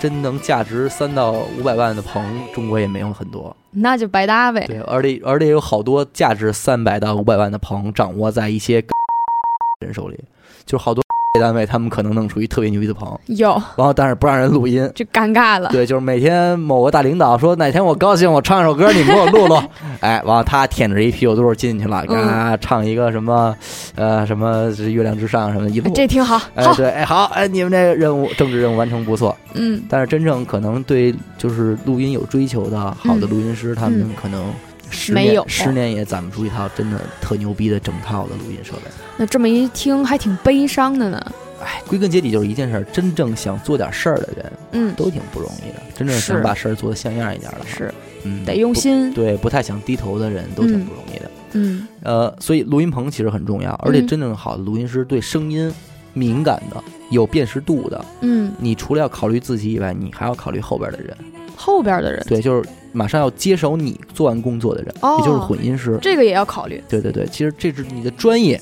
[0.00, 3.54] 真能价值三到五百万的棚，中国也没有很多。
[3.70, 4.64] 那就白搭呗。
[4.66, 8.84] 对，而且而且有好多价值三百到五百万的棚，掌握在一些
[9.80, 10.18] 人手里，
[10.64, 11.03] 就是好多
[11.40, 14.88] 单位他们可能弄出一特别牛逼的棚，有，然后但是不让人录音。
[14.94, 15.68] 就尴尬了。
[15.70, 19.60] 对，就是每天某个大领导说哪天我高兴，我唱一首歌，你们给我录录。
[19.98, 23.52] 哎，完了他舔着一啤酒肚进去了，嘎、唱一个什么，
[23.96, 25.92] 呃，什么月亮之上什么的一路。
[25.92, 26.40] 这挺好。
[26.54, 29.36] 哎，对，哎，好，哎，你们这个任务政治任务完成不错。
[29.54, 34.52] 嗯但是真正可能对就是录音有追求的好的嗯录音师，他们可能
[34.88, 38.82] 十没有年十年也攒不出一套真的特牛逼的整套的录音设备。
[39.16, 41.32] 那这么一听，还挺悲伤的呢。
[41.62, 45.82] 哎，归根结底就是一件事儿，真正想做点事儿的人嗯，都挺不容易的。
[45.96, 48.74] 真正想是把事儿做得像样一点的话，是嗯，得用。
[48.74, 49.12] 心。
[49.14, 51.30] 对，不太想低头的人都挺嗯不容易的。
[51.52, 55.72] 嗯呃，所以录音棚其实很重要，而且嗯真正好的录音师对声音
[56.12, 61.16] 敏感的、有辨识度的，嗯，你除了要考虑自己以外，你还要考虑后边的人。
[61.56, 65.96] 后边的人，对，就是马上要接手你做完工作的人，哦也就是混音师。
[66.02, 66.82] 这个也要考虑。
[66.88, 68.60] 对对对，其实这是你的专业，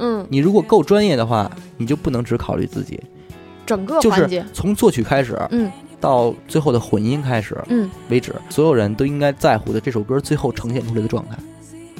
[0.00, 3.00] 嗯，你如果够专业的话，你就不能只考虑自己，
[3.64, 4.44] 整个就是。
[4.52, 11.36] 从作曲开始嗯到最后的混音开始嗯，为止，所有人都应该在乎的这首歌最后呈现出来的状态，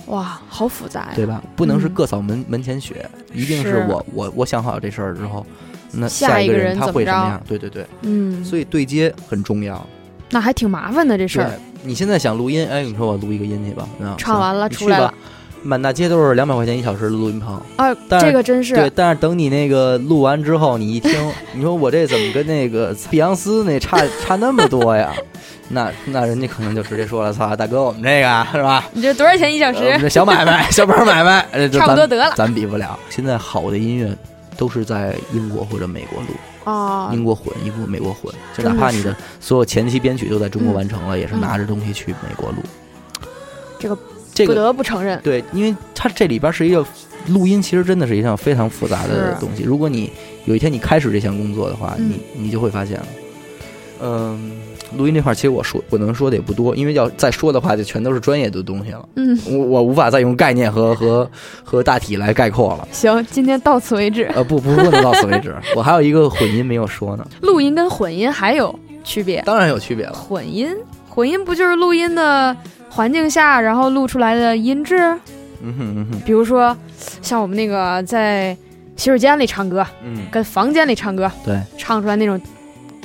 [0.07, 1.13] 哇，好复杂呀。
[1.15, 1.43] 对吧？
[1.55, 5.45] 不能是嗯各扫门门前雪，一定是是我我我想好这事儿之后，
[5.93, 7.43] 那下一个一个他人怎么会什么样？
[7.47, 9.87] 对对对，嗯，所以对接很重要。
[10.31, 15.15] 那还挺麻烦的这事对儿。，你现在想录音，哎，你说我录一个音去吧，啊行唱完了你去吧出来了
[15.63, 17.61] 满大街都是两百块钱一小时的录音棚。
[17.77, 21.13] 啊，这个真是对，但是等你那个录完之后，你一听，
[21.53, 25.13] 你说我这怎么跟那个碧昂斯那差差那么多呀？
[25.73, 28.85] 那那人家可能就直接说了：“操，大哥，我们这个是吧？
[28.93, 30.03] 你这多少钱一小呃我们时？
[30.03, 32.99] 这小买卖， 小本买卖，差不多得了咱比不了。
[33.09, 34.13] 现在好的音乐
[34.57, 36.29] 都是在英国或者美国录，
[36.65, 42.57] 啊，英国混，英国美国混，就哪怕你的所有前期编曲都在中国嗯完成了，也是嗯拿着东西去美国录。
[43.79, 43.97] 这个
[44.35, 46.85] 这个不得不承认，对，因为它这里边是一个
[47.29, 49.63] 录音，其实真的是一项非常复杂的东西。
[49.63, 50.11] 如果你
[50.47, 53.07] 有一天你开始这项工作的话，嗯你你就会发现了，
[54.03, 54.53] 嗯，
[54.97, 59.09] 录音这块儿其实我说我能说的也不多，因为要再说的话，就全都是专业的东西了。
[59.17, 61.31] 嗯，我我无法再用概念和和
[61.63, 62.89] 和大体来概括了。
[62.91, 64.25] 行，今天到此为止。
[64.35, 69.43] 呃，不不不能到此为止，我还有一个混音没有说呢，录音跟混音还有区别。
[69.43, 70.15] 当然有区别了。
[70.15, 70.75] 混音，
[71.09, 72.57] 混音不就是录音的
[72.91, 74.99] 环境下，然后录出来的音质？
[75.63, 76.21] 嗯哼嗯哼。
[76.27, 76.77] 比如说，
[77.23, 78.55] 像我们那个在
[78.97, 82.39] 洗手间里唱歌，嗯，跟房间里唱歌，对，唱出来那种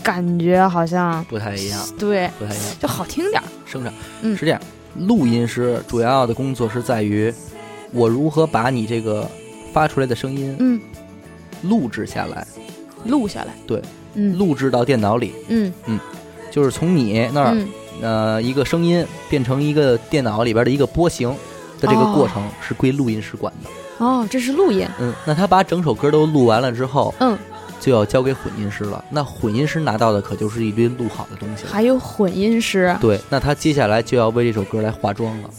[0.04, 2.76] 感觉好像不太一样，对，不太一样。
[2.80, 3.45] 就好听点儿。
[3.65, 4.36] 生产，嗯。
[4.36, 4.60] 是这样，
[4.95, 7.34] 录音师主要的工作是在于
[7.91, 9.30] 我如何把你这个
[9.71, 10.82] 发出来的声音嗯，
[11.62, 12.45] 录制下来，
[13.06, 13.54] 录下来。
[13.67, 13.82] 对，
[14.15, 14.38] 嗯。
[14.38, 15.71] 录制到电脑里，嗯。
[16.52, 17.67] 就是从你那儿、嗯
[18.01, 21.29] 呃一个声音变成一个电脑里边的一个波形
[21.79, 23.69] 的这个哦过程是归录音师管的。
[24.05, 24.88] 哦，这是录音。
[24.99, 27.38] 嗯，那他把整首歌都录完了之后，嗯，
[27.79, 29.03] 就要交给混音师了。
[29.10, 31.69] 那混音师拿到的可就是一堆录好的东西了。
[31.71, 35.49] 还有混音师，对，那他接下来就要为这首歌来化妆了，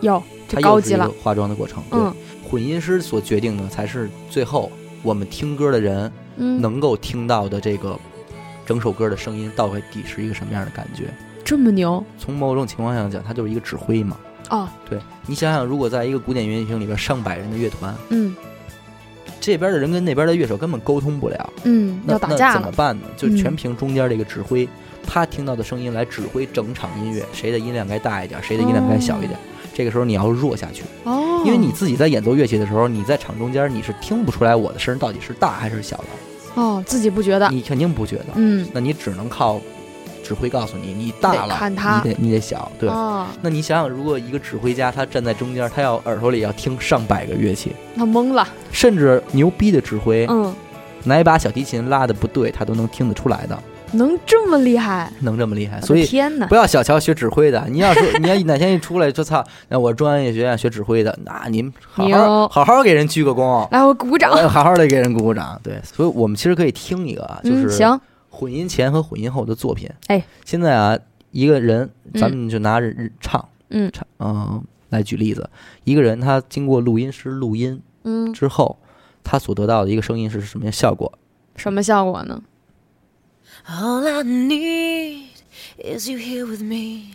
[0.00, 1.08] 有这他高级了。
[1.22, 1.82] 化妆的过程。
[1.90, 2.14] 对嗯
[2.48, 4.70] 混音师所决定的才是最后
[5.02, 7.98] 我们听歌的人嗯，能够听到的这个
[8.64, 11.12] 整首歌的声音到底是一个什么样的感觉。
[11.46, 14.16] 这么牛，从某种情况下讲，他就是一个指挥嘛。
[14.50, 18.34] 哦，对你想想，如果在一个古典乐厅里边上百人的乐团，嗯
[19.40, 22.54] 这边的人跟那边的乐手根本沟通不了，嗯，那那要打架了。
[22.54, 23.06] 怎么办呢？
[23.16, 24.68] 就嗯全凭中间这个指挥，
[25.06, 29.38] 他听到的声音来指挥整场音乐，谁的音量该大一点，谁的音量该小一点。
[29.72, 38.26] 这个时候你要弱下去，哦，因为你自己在演奏乐器的时候，你在场中间你是听不出来我的声到底是大还是小的，哦自己不觉得，你肯定不觉得。
[38.34, 39.60] 嗯，那你只能靠
[40.26, 42.88] 指挥告诉你，你大得了，你得你得小，对。
[42.88, 50.52] 哦，那你想想，如果一个指挥家他站在中间，他要耳朵里要听上百个乐器，那懵了，甚至牛逼的指挥，嗯，
[51.04, 53.56] 哪一把小提琴拉的不对，他都能听得出来的，
[53.92, 55.80] 能这么厉害，能这么厉害。
[55.80, 56.46] 所以天哪。
[56.48, 63.68] 不，要小瞧学指挥的，你要说你要哪天一出来就操， 那我中央音乐学院学指挥的，那您好好好好给人鞠个躬。
[63.70, 68.00] 来我鼓掌，呃 好好的给人鼓鼓掌，对，所以我们其实可以听一个啊，就嗯，是行，
[68.36, 69.90] 混音前和混音后的作品。
[70.08, 70.98] 哎，现在啊，
[71.30, 75.48] 一个人，嗯咱们就拿着日唱，嗯唱，嗯、来举例子，
[75.84, 78.78] 一个人他经过录音师录音嗯，之后，
[79.24, 81.10] 他所得到的一个声音是什么样效果？
[81.56, 82.42] 什么效果呢
[83.66, 85.28] ？All I need
[85.78, 87.14] is you here with me.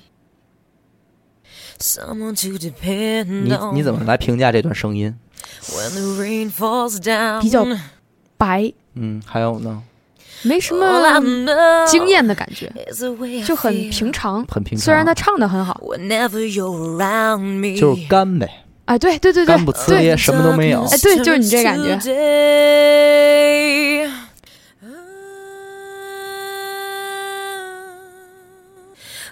[1.79, 5.15] Someone to depend 你 on 你怎么来评价这段声音
[5.63, 7.41] ？when the rain falls down.
[7.41, 7.65] 比较
[8.37, 9.81] 白，嗯，还有呢，
[10.43, 12.71] 没什么惊艳的感觉
[13.45, 14.43] 就很平常。
[14.45, 15.79] 很平常，虽然他唱的很好.
[17.77, 18.49] 就是干呗，
[18.85, 20.83] 哎，对对对对干不呲咧，什么都没有。
[20.83, 22.15] 哎对就是你这感觉 甚至有
[23.97, 24.11] 点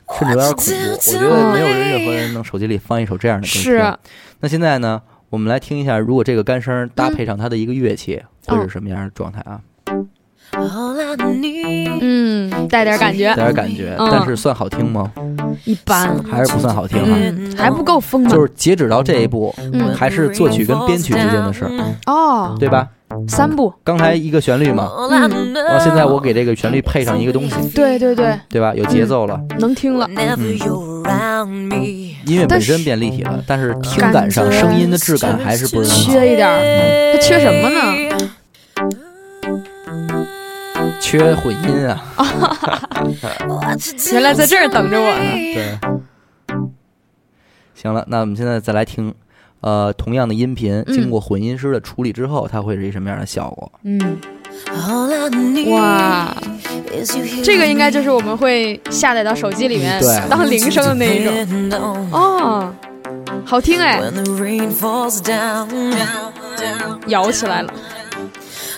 [0.05, 0.39] 恐怖。
[0.39, 0.53] 我
[0.99, 3.97] 觉得没有人任何人能手机里放一首这样的歌是听。
[4.41, 9.61] 那现在呢，我们来听一下，如果这个干声搭配上它的一个乐器，会是什么样的状态啊？
[12.01, 13.27] 嗯，带点感觉。
[13.29, 14.09] 带，点感觉，嗯。
[14.11, 15.11] 但是算好听吗？
[15.65, 16.99] 一般，还是不算好听
[17.57, 18.29] 还不够疯嘛。
[18.29, 19.93] 就是截止到这一步，嗯。
[19.93, 21.71] 还是作曲跟编曲之间的事儿，
[22.05, 22.87] 哦，对吧？
[23.27, 25.09] 三步，刚才一个旋律嘛后
[25.79, 28.71] 现在我给这个旋律配上一个东西，对对对，对吧？
[28.75, 30.07] 有节奏了，能听了。
[31.47, 31.73] Me.
[32.25, 36.11] 音乐本身变立体了，但是听感上声音的质感还是不是很好。
[36.11, 38.08] 缺一点儿，它缺什么呢？
[40.99, 42.03] 缺混音啊，
[44.11, 45.31] 原来在这儿等着我呢。
[45.53, 45.77] 对。
[47.75, 49.13] 行了，那我们现在再来听，
[49.61, 53.71] 呃，同样的音频嗯经过混音师的处理之后，它会是一什么样的效果？
[53.83, 54.17] 嗯
[55.71, 56.35] 哇
[57.43, 62.09] 这个应该就是我们会下载到手机里面对当铃声的那一种。
[62.11, 62.73] 哦，
[63.45, 65.67] 好听哎，when the rain falls down.
[65.69, 66.99] down, down.
[67.07, 67.71] 摇起来了。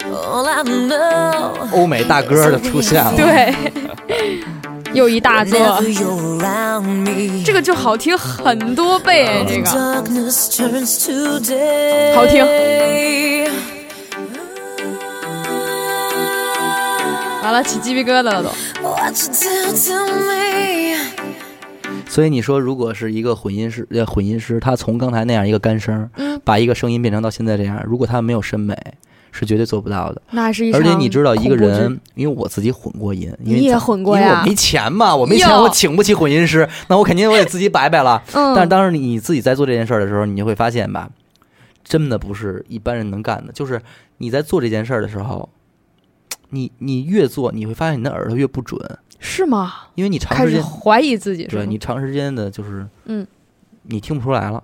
[0.06, 3.54] All I know 欧美大哥就出现了，对，
[4.94, 5.82] 又一大作.
[7.46, 9.70] 这个就好听很多倍哎，这个.
[12.16, 12.46] 好听。
[17.44, 18.50] 完了，起鸡皮疙瘩了都。
[22.08, 28.76] 所以你说，如果是一个混音师，呃，混音师，他从刚才那样一个干声，嗯，把一个声音变成到现在这样，如果他没有审美，
[29.32, 30.22] 是绝对做不到的。
[30.32, 38.22] 那是一而且你知道，一个人，因为我自己混过音，因为你也混过呀因为我没钱嘛，我没钱，我请不起混音师， 那我肯定我也自己摆摆了。
[38.34, 41.10] 嗯，但是当时你自己在做这件事儿的时候，你就会发现吧，
[41.84, 43.54] 真的不是一般人能干的。
[43.54, 43.82] 就是
[44.18, 45.50] 你在做这件事儿的时候，
[46.50, 48.80] 你你越做，你会发现你的耳朵越不准，
[49.20, 49.74] 是吗？
[49.96, 53.26] 因为你长时间怀疑自己对你长时间的就是嗯
[53.84, 54.62] 你听不出来了。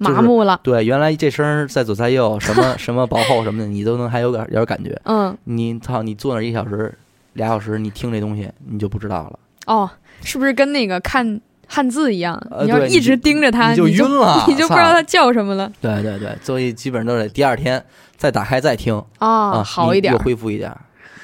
[0.00, 4.98] 就是麻木了，对，原来这声儿在左在右， 什么什么薄厚什么的，你都能还有点有点感觉。
[5.04, 6.92] 嗯，你操，你坐那儿一小时、
[7.34, 9.88] 俩小时，你听这东西，你就不知道了，哦，
[10.22, 12.36] 是不是跟那个看汉字一样？
[12.50, 15.72] 呃你要一直盯着它，你就你晕了 你就不知道它叫什么了。
[15.80, 17.82] 对对对，所以基本上都得第二天
[18.16, 20.18] 再打开再听哦，啊，好一点儿。
[20.18, 20.80] 恢复一点儿，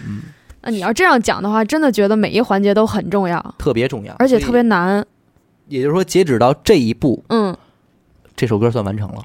[0.06, 0.22] 嗯，
[0.62, 5.04] 那你要这样讲的话，真的觉得每一环节都很重要，特别重要，而且特别，难。
[5.68, 7.56] 也就是说，截止到这一步，嗯，
[8.36, 9.22] 这首歌算完成了，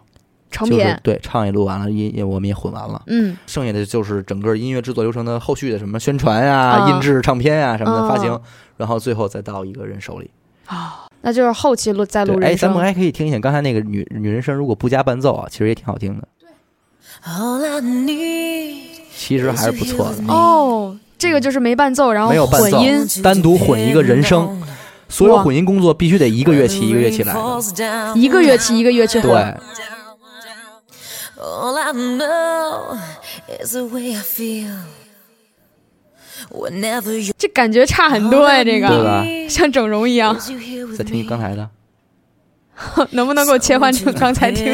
[0.51, 3.01] 成品就是，对，唱也录完了，音也我们也混完了。
[3.07, 8.39] 嗯，剩下的就是整个音乐制作流程的后续的什么宣传呀、啊印制唱片呀、什么的啊发行，
[8.77, 10.29] 然后最后再到一个人手里
[10.65, 11.05] 啊。
[11.21, 12.85] 那就是后期录再录对，哎，人声咱们。
[12.85, 16.27] 还可以听一听刚才那个女女人声，如果不加伴奏啊，其实也挺好听的
[17.81, 18.81] need
[19.15, 20.31] 其实还是不错的。
[20.31, 23.07] 哦，这个就是没伴奏，然后没有伴奏混音。
[23.23, 24.61] 单独混一个人声，
[25.09, 28.13] 所有混音工作必须得一个乐器一个乐器来的。
[28.15, 32.97] 一个乐器一个乐器混，对，All I know
[33.63, 34.69] is the way I feel.
[37.37, 39.23] 这感觉差很多哎，这对个吧？
[39.49, 40.37] 像整容一样。
[40.97, 41.69] 再听.刚才的，
[43.11, 44.65] 能不能给我切换成刚才听？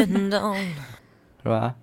[1.42, 1.74] 是吧？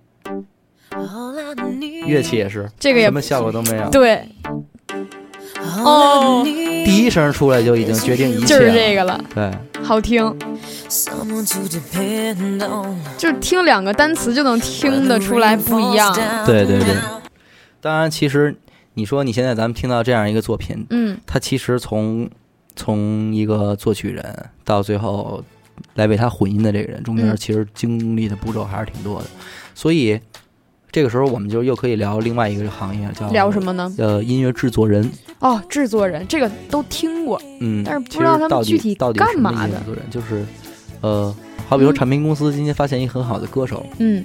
[1.79, 3.89] 乐乐器也是，这个也什么效果都没有。
[3.89, 4.27] 对，
[5.79, 6.43] 哦。
[6.43, 8.71] 第一声出来就已经决定一切就是。
[8.71, 9.51] 这个了，对，
[9.83, 10.37] 好听，
[13.17, 16.13] 就是听两个单词就能听得出来不一样。
[16.45, 16.95] 对对对。
[17.79, 18.55] 当然，其实
[18.95, 22.29] 你说你现在咱们听到这样一个作品，嗯，它其实从
[22.75, 24.23] 从一个作曲人
[24.63, 25.43] 到最后
[25.95, 27.37] 来为他混音的这个人，中间嗯。
[27.37, 29.27] 其实经历的步骤还是挺多的。
[29.73, 30.19] 所以
[30.91, 33.93] 这个时候我们就又可以聊另外一个行业，叫聊什么呢？
[33.97, 35.09] 呃，音乐制作人。
[35.39, 39.79] 哦，制作人这个都听过，嗯，但是不知道他们具体到底是干嘛的。
[39.79, 40.45] 制作人，就是
[40.99, 41.33] 呃，
[41.67, 44.23] 好比说嗯唱片公司今天发现一个很好的歌手，嗯，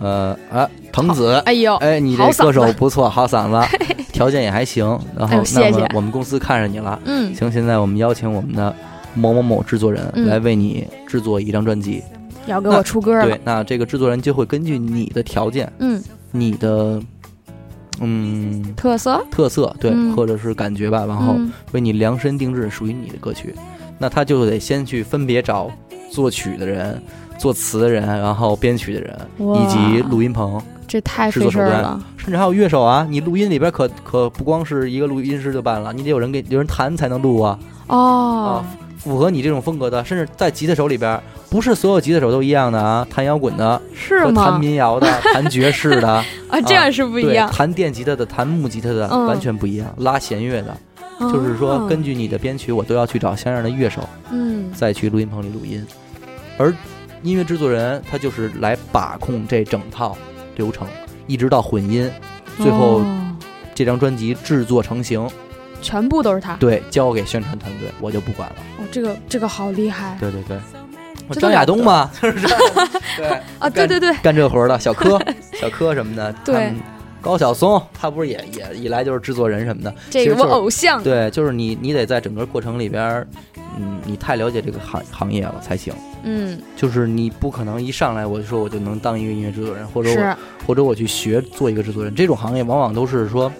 [0.00, 3.78] 呃啊，藤子，哎呦，哎，你这歌手不错，好嗓子，
[4.12, 4.84] 条件也还行。
[5.16, 7.34] 然后，那么我们公司看上你了，嗯。
[7.34, 8.74] 行，现在我们邀请我们的
[9.14, 10.26] 某某某制作人嗯。
[10.26, 12.02] 来为你制作一张专辑。
[12.46, 17.00] 要给我出歌了对，，那这个制作人就会根据你的条件、嗯，你的
[18.00, 23.54] 嗯特色，特色，对，嗯或者是感觉吧，然后嗯为你量身定制属于你的歌曲。
[23.98, 25.70] 那他就得先去分别找
[26.10, 27.00] 作曲的人、
[27.38, 30.60] 作词的人，然后编曲的人，以及录音棚。
[30.86, 33.04] 这太费制作手段事儿了，甚至还有乐手啊！
[33.10, 43.06] 你录音里边可可不光是一个录音师就办了，你得有人给有人弹才能录啊哦啊！，符合你这种风格的，甚至在吉他手里边，不是所有吉他手都一样的啊！
[43.08, 44.58] 弹摇滚的是吗弹？
[44.60, 50.76] 民谣的、 弹爵士的，啊，这样是不一对，样，弹电吉他的、弹木吉他的嗯完全不一样，拉弦乐的，
[51.20, 54.02] 就是说哦根据你的编曲，我都要去找相应的乐手，
[54.32, 55.86] 嗯再去录音棚里录音。
[56.58, 56.74] 而
[57.22, 60.16] 音乐制作人他就是来把控这整套
[60.56, 60.84] 流程，
[61.28, 62.10] 一直到混音，
[62.56, 63.36] 最后哦
[63.72, 65.28] 这张专辑制作成型，
[65.86, 68.56] 全部都是他，对，交给宣传团队，我就不管了。
[68.78, 70.58] 哦，这个这个好厉害对对对，
[71.28, 72.40] 我张亚东嘛，就是
[73.16, 73.26] 对
[73.60, 73.70] 啊！
[73.70, 75.16] 对对对，干这活的小柯、
[75.60, 76.72] 小柯什么的，对
[77.22, 83.24] 高晓松，他不是也也一来就是制作人什么的，这个我偶像，对，就是你你得在整个过程里边，
[83.78, 85.94] 嗯，你太了解这个行行业了才行。
[86.28, 92.12] 嗯，就是你不可能一上来我就说我就能当一个音乐制作人，或者我，或者我去学做一个制作人。
[92.14, 93.50] 这种行业往往都是说，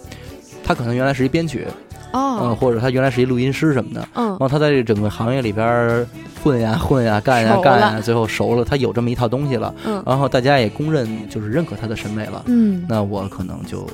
[0.65, 1.67] 他可能原来是一编曲，
[2.13, 4.29] 嗯，哦，或者他原来是一录音师什么的，嗯。
[4.29, 6.07] 然，后他在这整个行业里边
[6.43, 10.03] 混呀混呀干呀干呀，最后熟了，他有这么一套东西了，嗯。
[10.07, 13.87] 然后大家也公认就是认可他的审美了，嗯，那我可能就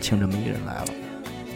[0.00, 0.86] 请这么一个人来了。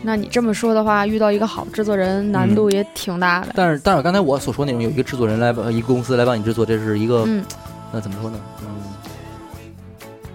[0.02, 3.48] 那你这么说的话，遇到一个好制作人难度也挺大的。
[3.54, 7.44] 但是，但是刚才我所说那种有一个制作人来帮一个公司来帮你制作，这是一个嗯，
[7.92, 8.40] 那怎么说呢？
[8.62, 8.66] 嗯，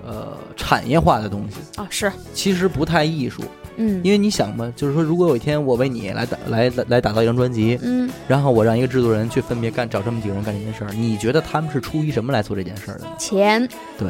[0.06, 3.42] 呃，产业化的东西，啊，是，其实不太艺术。
[3.78, 13.12] 嗯，因为你想嘛，就是说，如果有一天我为你来打来来来打造一张专辑，嗯，然后我让一个制作人去分别干找这么几个人干这件事儿，你觉得他们是出于什么来做这件事儿的呢？
[13.18, 13.68] 钱，
[13.98, 14.10] 对，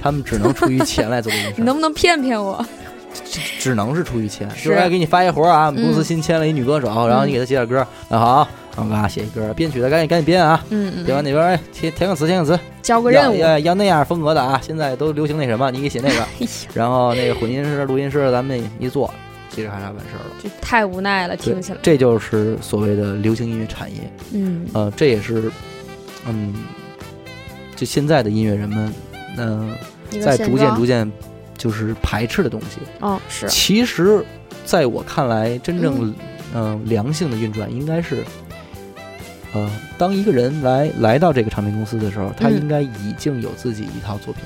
[0.00, 2.64] 他们只能出于钱来做这件事儿，你 能不能骗骗我？
[3.58, 4.48] 只能是出于钱。
[4.56, 4.68] 是。
[4.68, 16.26] 就是哎，给你发一活儿啊，我们公司嗯新签了一女歌手，然后你给她写点歌，那好，然后嘎写一歌，编曲的赶紧赶紧编啊，嗯嗯，编完那边哎填填个词填个词，交个任务，要要要那样风格的啊，现在都流行那什么，你给写那个
[16.74, 19.08] 然后那个混音师、录音师咱们一做，
[19.52, 20.36] 嘁哩哈喳完事儿了。
[20.42, 23.98] 这太无奈了，听起来，这就是所谓的流行音乐产业，
[24.32, 24.66] 嗯。
[24.72, 25.50] 呃，这也是，
[26.26, 26.54] 嗯，
[27.76, 28.92] 就现在的音乐人们，
[29.38, 29.70] 嗯、
[30.20, 31.10] 在逐渐逐渐
[31.56, 32.78] 就是排斥的东西。
[33.00, 34.24] 哦，是，其实，
[34.64, 36.14] 在我看来，真正
[36.54, 38.24] 嗯、呃良性的运转应该是，
[39.54, 44.42] 呃，当一个人来来到这个唱片公司的时候，他嗯应该已经有自己一套作品。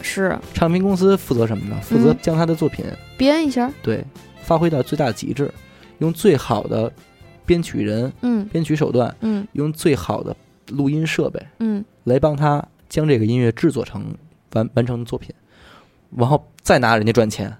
[0.00, 1.80] 是唱片公司负责什么呢？
[1.82, 2.84] 负责嗯将他的作品、
[3.16, 4.04] 编一下，对
[4.42, 5.52] 发挥到最大极致，
[5.98, 6.90] 用最好的
[7.44, 10.34] 编曲人、嗯编曲手段，嗯用最好的
[10.70, 14.04] 录音设备嗯来帮他将这个音乐制作成
[14.54, 15.34] 完完成的作品，
[16.16, 17.54] 然后再拿人家赚钱。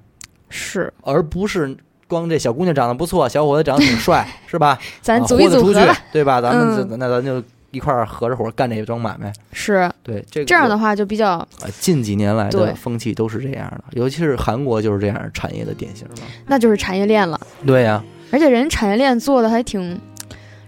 [0.48, 1.76] 是，而不是
[2.08, 4.70] 光这小姑娘长得不错，小伙子长得挺帅， 是吧？
[4.70, 6.40] 啊咱组一组合吧，，对吧？
[6.40, 7.40] 咱们嗯、那咱就
[7.70, 9.32] 一块儿合着伙干这桩买卖。
[9.52, 16.14] 是对，这个这样的话就比较，呃近几年来的风气都是这样的，尤其是韩国就是这样产业的典型嘛。
[16.46, 18.02] 那就是产业链了，对呀、
[18.32, 20.00] 而且人产业链做的还挺，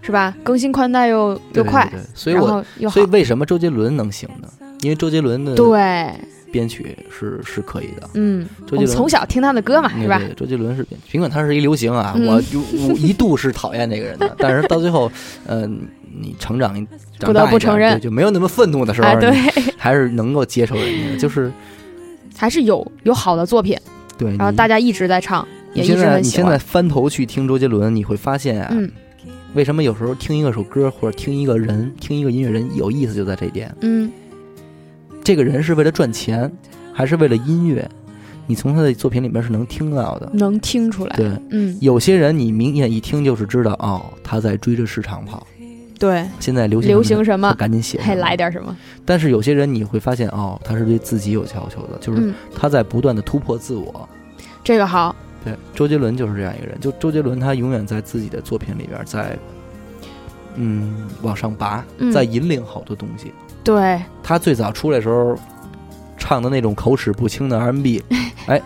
[0.02, 0.34] 是吧？
[0.44, 4.48] 更新宽带又又快，对对所以我所以，为什么周杰伦能行呢？
[4.82, 5.78] 因为周杰伦的对，
[6.52, 8.08] 编曲是是可以的。
[8.14, 10.18] 嗯，周杰伦我从小听他的歌嘛，是吧？
[10.18, 15.10] 对对，周杰伦是编，尽管他是一流行啊，嗯我就我一度是讨厌这个人的， 但是到最后，
[15.46, 15.66] 呃，
[16.12, 16.74] 你成长
[17.20, 19.30] 不得大一点不承认对就没有那么愤怒的时候，啊，对，
[19.76, 21.52] 还是能够接受人家， 就是
[22.36, 23.76] 还是有有好的作品，
[24.18, 24.36] 对。
[24.36, 26.58] 然后大家一直在唱，也你现一直在你现在。
[26.58, 28.90] 翻头去听周杰伦，你会发现啊，嗯
[29.54, 33.74] 为什么有时候听一个首歌或者听一个人、听一个音乐人有意思，就在这一点。
[33.80, 34.10] 嗯
[35.30, 36.50] 这个人是为了赚钱，
[36.92, 37.88] 还是为了音乐？
[38.48, 40.28] 你从他的作品里面是能听到的。
[40.32, 41.14] 能听出来。
[41.16, 45.46] 对，嗯，有些人你明眼一听就是知道，哦，他在追着市场跑。
[46.00, 48.76] 对，现在流行流行什么赶紧写，还来点什么？
[49.04, 54.08] 但是有些人你会发现，哦，他是对自己有要求的，就是嗯，他在不断的突破自我。
[54.64, 55.14] 这个好。
[55.44, 56.76] 对，周杰伦就是这样一个人。
[56.80, 59.38] 就周杰伦，他永远在自己的作品里边，在
[60.56, 63.32] 嗯往上拔，嗯在引领好多东西。
[63.62, 65.36] 对，他最早出来的时候
[66.16, 68.02] 唱的那种口齿不清的 R&B，
[68.46, 68.60] 哎，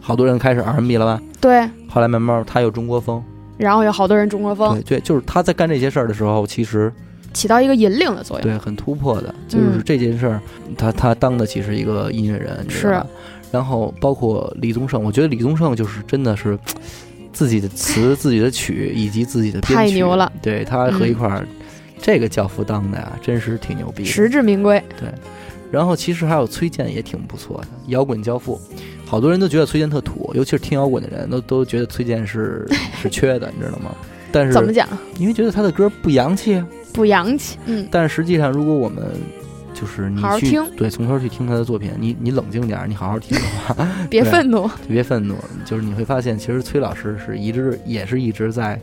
[0.00, 1.22] 好多人开始 R&B 了吧？
[1.40, 3.22] 对，后来慢慢他有中国风，
[3.56, 6.92] 然后有好多人中国风对对，就是他在干这些事儿的时候，其实
[7.32, 8.42] 起到一个引领的作用。
[8.42, 10.40] 对很突破的，就是嗯这件事儿，
[10.76, 13.06] 他他当得起是一个音乐人，你知道吧？
[13.52, 16.58] 然后包括李宗盛，我觉得李宗盛就是真的是
[17.32, 20.30] 自己的词、自己的曲以及自己的编曲太牛了。
[20.42, 21.46] 对他和嗯一块儿，
[22.02, 24.08] 这个教父当的呀，真是挺牛逼的。
[24.08, 24.82] 实至名归。
[24.98, 25.08] 对
[25.70, 28.60] 然后其实还有崔健也挺不错的，摇滚教父，
[29.06, 32.66] 好多人都觉得崔健特土，尤其是听摇滚的人都都觉得崔健是
[33.00, 33.94] 是缺的，你知道吗？
[34.32, 34.88] 但是怎么讲？
[35.18, 37.56] 因为觉得他的歌不洋气啊，不洋气。
[37.66, 39.04] 嗯，但是实际上如果我们
[39.72, 44.68] 就是你去好好听对从头去听他的作品，你你冷静点儿，你好好听的话， 别愤怒。
[44.88, 48.80] 别愤怒，就是你会发现，其实崔老师是一直也是一直在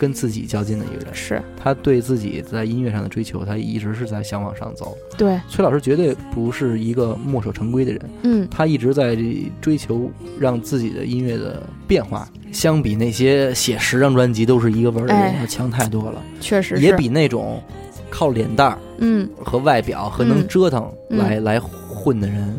[0.00, 1.42] 跟自己较劲的一个人，是。
[1.62, 4.96] 他对自己在音乐上的追求，他一直是在想往上走。
[5.18, 9.14] 对，崔老师绝对不是一个墨守成规的人，嗯，他一直在
[9.60, 16.78] 追求让自己的音乐的变化，相比那些写十张专辑都是一个味儿的人强太多了，确实。
[16.78, 17.62] 也比那种
[18.08, 20.48] 靠脸蛋儿嗯，和外表和能嗯。
[20.48, 21.18] 折腾嗯。
[21.18, 22.56] 来、来混的人，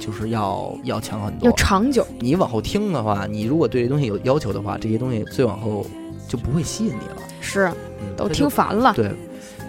[0.00, 1.48] 就是要要强很多。
[1.48, 1.54] 要。
[1.54, 2.04] 长久。
[2.18, 5.86] 你往后听的话，你如果对这东西有要求的话，这些东西最往后
[6.30, 7.16] 就不会吸引你了。
[7.40, 7.66] 是，
[8.00, 8.94] 嗯，都听烦了。
[8.94, 9.10] 对。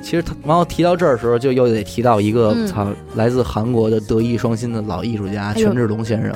[0.04, 6.36] 其实他，然后提到这儿的时候，就又得提到一个嗯操、来自韩国的德艺双馨的老艺术家权志龙先生。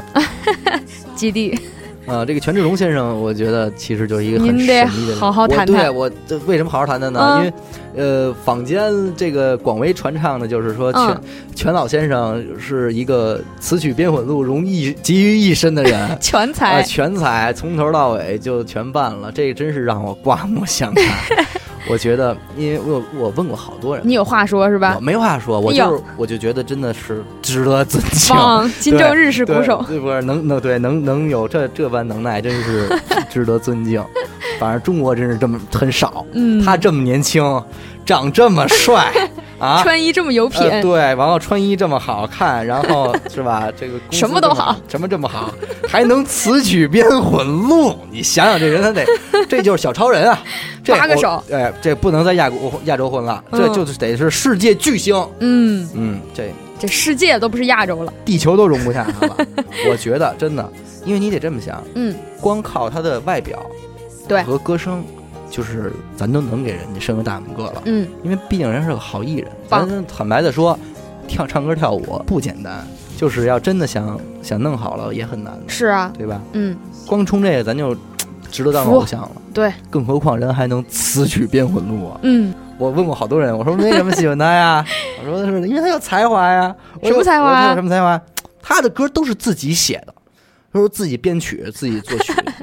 [1.15, 1.59] 基地，
[2.05, 5.19] 啊，这个权志龙先生，我觉得其实就是一个很神秘的人。
[5.19, 7.19] 好好谈谈我对我这为什么好好谈谈呢？
[7.21, 7.53] 嗯因为
[7.97, 11.21] 呃，坊间这个广为传唱的就是说，权、嗯
[11.55, 15.97] 权老先生是一个词曲编混录融一集于一身的人。
[16.03, 16.83] 啊，全才。
[16.83, 21.05] 全才从头到尾就全办了，这真是让我刮目相看。
[21.87, 25.01] 我觉得，因为我我问过好多人，你有话说是吧我？
[25.01, 28.35] 没话说，我就是我就觉得真的是值得尊敬。
[28.35, 29.83] 棒，金正日式鼓手。
[29.87, 32.89] 对，不是能能对能能有这这般能耐，真是
[33.29, 34.03] 值得尊敬。
[34.59, 37.43] 反正中国真是这么很少，嗯，他这么年轻，
[38.05, 39.11] 长这么帅
[39.65, 43.69] 啊，穿衣这么有品呃，对，然后穿衣这么好看，然后是吧？
[43.75, 45.51] 这个什么都好，什么这么好，
[45.87, 49.03] 还能词曲编混录，你想想这人他得，
[49.49, 50.39] 这就是小超人啊！
[50.83, 55.15] 这八个手，哎，这不能在亚国亚洲混了，嗯这就是得是世界巨星。
[55.39, 58.13] 嗯，嗯，这这世界都不是亚洲了。
[58.23, 59.37] 地球都容不下他了。
[59.89, 60.71] 我觉得真的，
[61.03, 63.65] 因为你得这么想，嗯，光靠他的外表，
[64.27, 65.03] 对和歌声，
[65.49, 67.81] 就是咱都能给人家伸个大拇哥了。
[67.85, 70.77] 嗯，因为毕竟人是个好艺人，咱坦白的说，
[71.27, 72.85] 跳唱歌跳舞不简单，
[73.17, 76.41] 就是要真的想想弄好了也很难，是啊，对吧？
[76.53, 76.75] 嗯，
[77.07, 77.95] 光冲这个咱就
[78.51, 79.31] 值得当服偶像了。
[79.53, 82.19] 对，更何况人还能词曲编混录啊！
[82.23, 84.85] 嗯，我问过好多人，我说为什么喜欢他呀？
[85.23, 86.75] 我说是因为他有才华呀。
[87.03, 88.21] 什么才华他有什么才华？
[88.61, 90.13] 他的歌都是自己写的，
[90.73, 92.33] 他说自己编曲、自己作曲、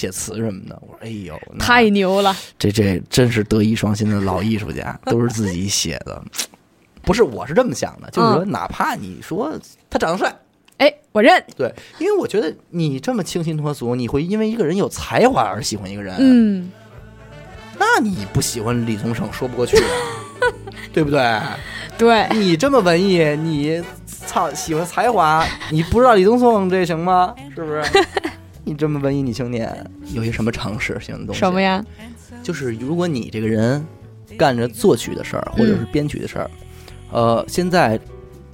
[0.00, 0.78] 写词什么的。
[0.80, 2.34] 我说哎呦，太牛了。
[2.58, 6.22] 这这真是德艺双馨的老艺术家，都是自己写的。
[7.02, 10.34] 不是，我是这么想的，就是说，嗯哪怕你说他长得帅，
[10.78, 11.42] 哎，我认。
[11.56, 16.70] 对，因为我觉得你这么清新脱俗，你会因为一个人有才华而喜欢一个人，嗯，
[17.78, 19.88] 那你不喜欢李宗盛说不过去啊，
[20.92, 21.40] 对不对？
[21.96, 27.34] 对，你这么文艺，你操喜欢才华，你不知道李宗盛这行吗？
[27.54, 27.82] 是不是？
[28.70, 31.40] 你这么文艺女青年，有些什么常识性的东西？
[31.40, 31.84] 什么呀？
[32.40, 33.84] 就是如果你这个人
[34.38, 36.48] 干着作曲的事儿，或者是编曲的事儿，
[37.10, 37.98] 呃，现在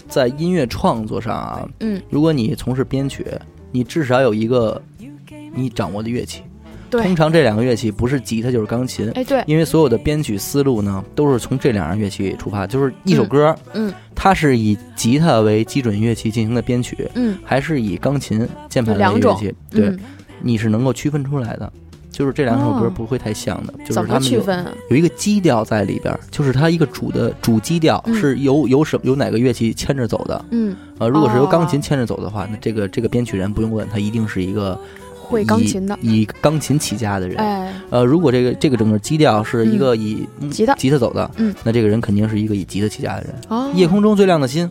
[0.09, 3.27] 在音乐创作上啊，嗯，如果你从事编曲，
[3.71, 4.83] 你至少有一个
[5.55, 6.43] 你掌握的乐器。
[6.91, 7.03] 对。
[7.03, 19.55] 通，常这两个乐器不是吉他就是钢琴，哎，对，因为所有的编曲思路呢都是从这两样乐器出发，就是一首歌，嗯它是以吉他为基准乐器进行的编曲，嗯，还是以钢琴、键盘为乐器？
[19.71, 19.99] 对，嗯。
[20.41, 21.73] 你是能够区分出来的。
[22.11, 22.93] 就是这两首歌哦。
[22.95, 24.73] 不会太像的，就是怎么他们有啊？
[24.89, 28.15] 有一个基调在里边儿，就是它一个主的主基调嗯。
[28.15, 30.43] 是由由什由哪个乐器牵着走的。
[30.51, 34.81] 嗯，呃，如果是由钢琴哦牵着走的话，那这个这个编曲人不用问，他一定是一个
[35.29, 37.37] 会钢琴的，以以钢琴起家的人。
[37.39, 40.75] 哎，呃，如果这个这个整个基调是一个以嗯吉他。
[40.75, 43.35] 吉他走的，嗯，那这个人肯定是一个以吉他起家的人。
[43.49, 44.71] 哦，夜空中最亮的星，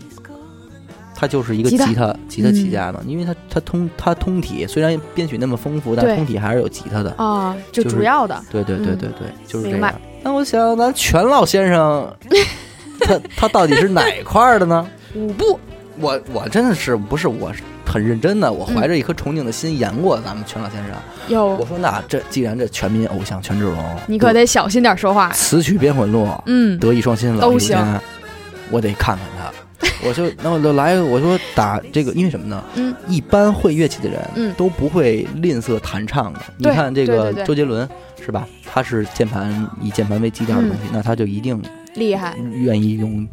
[1.13, 2.15] 他就是一个吉他。
[2.27, 7.11] 吉他起家的，因为他他通他通体虽然编曲那么丰富，但通体还是有吉他的。
[7.17, 9.93] 啊，就就主要的，对对对嗯对对，就是这样。
[10.23, 12.11] 那我想，咱全老先生，
[13.01, 14.87] 他他到底是哪块儿的呢？
[15.15, 15.59] 舞步，
[15.99, 17.61] 我我真的是不是我是
[17.95, 21.47] 很认真的，我怀着一颗崇敬的心演过咱们全老先生。
[21.57, 25.31] 我，说那这既然这全民偶像权志龙，你可得小心点说话呀。
[25.31, 27.77] 词曲编混落，嗯，德艺双馨，老都行
[28.69, 29.49] 我得看看他。
[30.05, 32.61] 我就那我就来，我说打这个，因为什么呢？
[32.75, 36.41] 嗯，一般会乐器的人，嗯都不会吝啬弹唱的。
[36.57, 37.87] 你看这个周杰伦
[38.19, 38.45] 是吧？
[38.65, 41.61] 他是键盘以键盘为基调的东西，那他就一定
[41.93, 43.25] 厉害，愿意用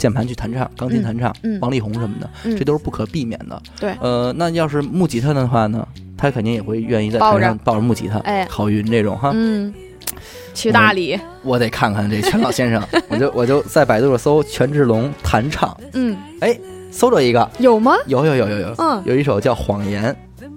[0.00, 2.56] 键盘去弹唱，钢琴弹唱，嗯王力宏什么的，嗯。
[2.56, 3.62] 这都是不可避免的。
[3.78, 3.94] 对。
[4.00, 5.86] 呃，那要是木吉他的话呢，
[6.16, 8.46] 他肯定也会愿意在台上抱着木吉他，哎。
[8.50, 9.30] 郝云这种哈。
[9.34, 9.72] 嗯，
[10.54, 16.58] 去大理，我得看看这全老先生， 我就我就在百度上搜权志龙弹唱，嗯，哎
[16.90, 17.94] 搜着一个，有吗？
[18.06, 20.12] 有有有有有，嗯，有一首叫《谎言》，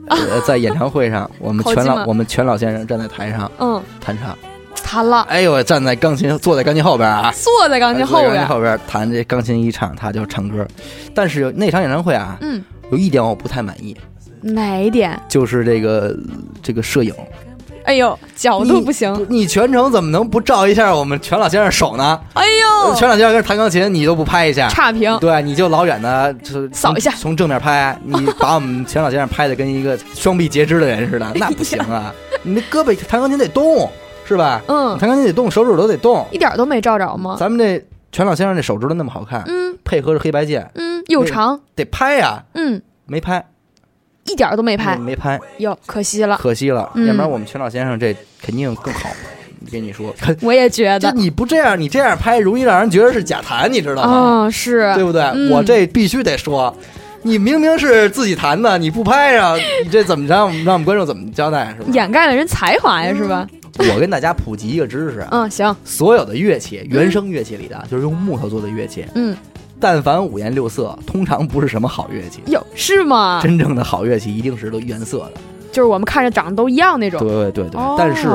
[0.08, 4.36] 呃，在演唱会上，我们 全老我们全老先生站在台上嗯，弹唱，
[4.84, 10.68] 弹了，哎呦，站在钢琴坐在钢琴后边啊，坐在钢琴后边，后边弹这钢琴一唱，他就唱歌。
[11.16, 13.96] 但是那场演唱会啊，嗯，有一点我不太满意，
[14.42, 15.20] 哪一点？
[15.28, 16.16] 就是这个
[16.62, 17.14] 这个摄影。
[17.86, 22.18] 哎呦，角度不行，你全程怎么能不照一下我们全老先生手呢？
[22.34, 24.70] 哎呦，全老先生弹钢琴，你都不拍一下？
[24.70, 27.12] 差评，对，你就老远的就扫一下。
[27.12, 32.14] 从从正面拍，你把我们全老先生拍的跟一个双臂截肢的人似的， 那不行啊！
[32.44, 33.92] 你那胳膊弹钢琴得动，
[34.26, 34.62] 是吧？
[34.68, 36.26] 嗯，弹钢琴得动，手指都得动。
[36.32, 37.36] 一点都没照着吗？
[37.40, 43.44] 咱们这全老先生这手指头那么好看，嗯配合着黑白键，嗯，又长，得拍呀，嗯，没拍，
[44.26, 46.90] 一点都没拍，没拍，哟，可惜了，可惜了。
[46.96, 49.10] 嗯要不然我们全老先生这肯定更好。
[49.72, 54.44] 跟你说，看 我也觉得，你不这样，你这样拍容易让人觉得是假弹，你知道吗？
[54.46, 55.22] 嗯，是，对不对？
[55.34, 56.76] 嗯我这必须得说，
[57.22, 60.34] 你明明是自己弹的，你不拍上， 你这怎么着
[60.66, 61.74] 让我们观众怎么交代？
[61.78, 61.88] 是吧？
[61.94, 63.48] 掩盖了人才华呀，是吧？
[63.80, 69.36] 我跟大家普及一个知识啊，嗯，行，所有的乐器，原声乐器里的，就是用木头做的乐器，嗯，
[69.80, 72.42] 但凡五颜六色，通常不是什么好乐器。
[72.48, 73.40] 哟是吗？
[73.42, 77.82] 真正的好乐器一定是都原色的，就是我们看着长得都一样那种，对对对。
[77.82, 78.28] 哦但是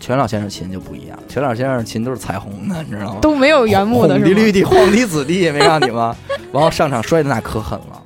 [0.00, 3.18] 全老先生琴就不一样，全老先生琴都是彩虹的，你知道吗？
[3.22, 4.26] 都没有原木的是吗？
[4.26, 6.16] 红的绿的，黄的紫的，也没让你吗？
[6.52, 8.02] 然后上场摔的那可狠了，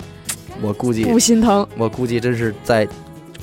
[0.61, 2.87] 我估计不心疼，我估计真是在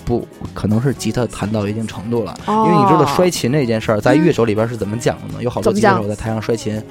[0.05, 5.42] 不可能是吉他弹到一定程度了，哦因为你知道摔琴这件事儿在乐手里边是怎么讲的呢？
[5.42, 6.82] 有好多吉他手在台上摔琴，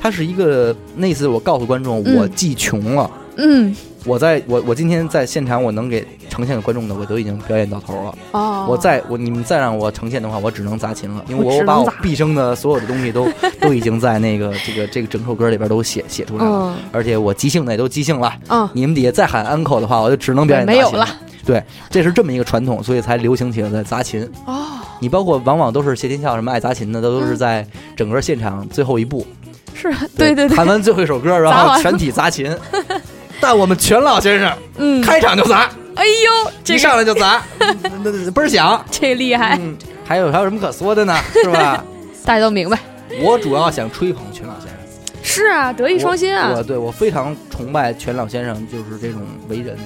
[0.00, 3.10] 他是一个那次我告诉观众，嗯我既穷了。
[3.40, 3.72] 嗯，
[4.04, 8.18] 我在我我今天在现场，我能给呈现给观众的，我都已经表演到头了。
[8.32, 13.28] 哦，我再我你们再让我呈现的话，我只能砸琴了，因为我我把我毕生的所有的东西都
[13.62, 18.34] 都已经在那个这个这个整首歌里边都写写出来了，嗯而且我即兴的也都即兴了。
[18.48, 21.06] 嗯，你们底下再喊 uncle 的话，我就只能表演砸琴没有了。
[21.48, 24.22] 对，这是这么一个传统，所以才流行起了砸琴。
[24.44, 24.66] 哦，
[25.00, 29.26] 你包括往往都是谢天笑什么爱砸琴的，都都是在整个现场最后一步，
[29.72, 32.54] 是，对对对，弹完最后一首歌，然后全体砸琴。
[33.40, 38.84] 但我们全老先生嗯，开场就砸，哎呦，这一上来就砸， 那那倍儿响。
[38.90, 39.74] 这厉害，嗯，
[40.04, 41.16] 还有还有什么可说的呢？
[41.32, 41.82] 是吧？
[42.26, 42.78] 大家都明白，
[43.22, 49.78] 我主要想吹捧全老先生，是啊，德艺双馨啊我，对我非常崇拜全老先生，就是这种为人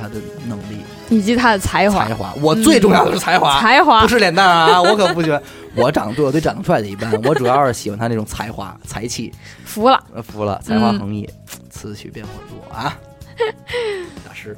[0.00, 0.14] 他的
[0.46, 0.78] 能力、
[1.10, 2.32] 以及他的才华，才华。
[2.40, 4.80] 我最重要的是才华，才华不是脸蛋啊！
[4.82, 5.40] 我可不喜欢。
[5.74, 9.32] 我长得对我对长得帅的一般， 我主要是喜欢他那种才华、才气。
[9.64, 11.28] 服了，呃服了，才华嗯横溢，
[11.70, 12.96] 词曲变混落啊！
[14.24, 14.56] 大师，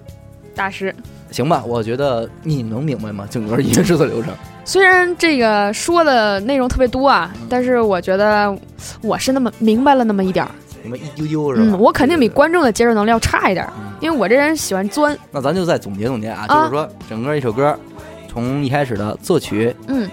[0.54, 0.94] 大师。
[1.30, 1.62] 行吧？
[1.66, 3.26] 我觉得你能明白吗？
[3.30, 4.32] 整个音乐制作流程，
[4.64, 8.54] 虽然这个说的内容特别多啊，但是我觉得
[9.00, 10.50] 我是那么明白了那么一点儿。
[10.86, 11.76] 你们一丢丢是吧？
[11.76, 12.28] 嗯，我肯定比。
[12.28, 13.92] 观众的接受能力要差一点，嗯。
[14.00, 15.18] 因为我这人喜欢钻。
[15.32, 16.58] 那咱就再总结总结啊，啊。
[16.58, 17.76] 就是说整个一首歌，
[18.28, 20.08] 从一开始的作曲、嗯。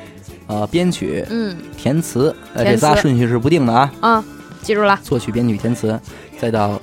[0.48, 1.56] 呃编曲、嗯。
[1.78, 4.26] 填词，呃这仨顺序是不定的啊，啊，
[4.64, 6.00] 记住了，作曲、编曲、填词，
[6.40, 6.82] 再到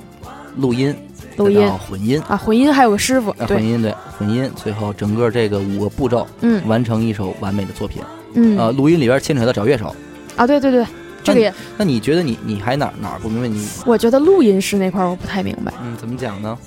[0.55, 0.95] 录音，
[1.35, 1.69] 录音。
[1.89, 2.21] 混音。
[2.29, 6.65] 啊，混音还有个师傅，对，呃混音对混音，最后整个这个五个步骤嗯。
[6.65, 8.01] 完成一首完美的作品。
[8.35, 8.57] 嗯。
[8.57, 9.93] 呃，录音里边牵扯到找乐手，
[10.37, 10.85] 啊，对对对，
[11.23, 13.67] 这个也，那你觉得你你还哪儿哪儿不明白你？
[13.85, 16.57] 我觉得录音师那块儿我不太明白，嗯，怎么讲呢？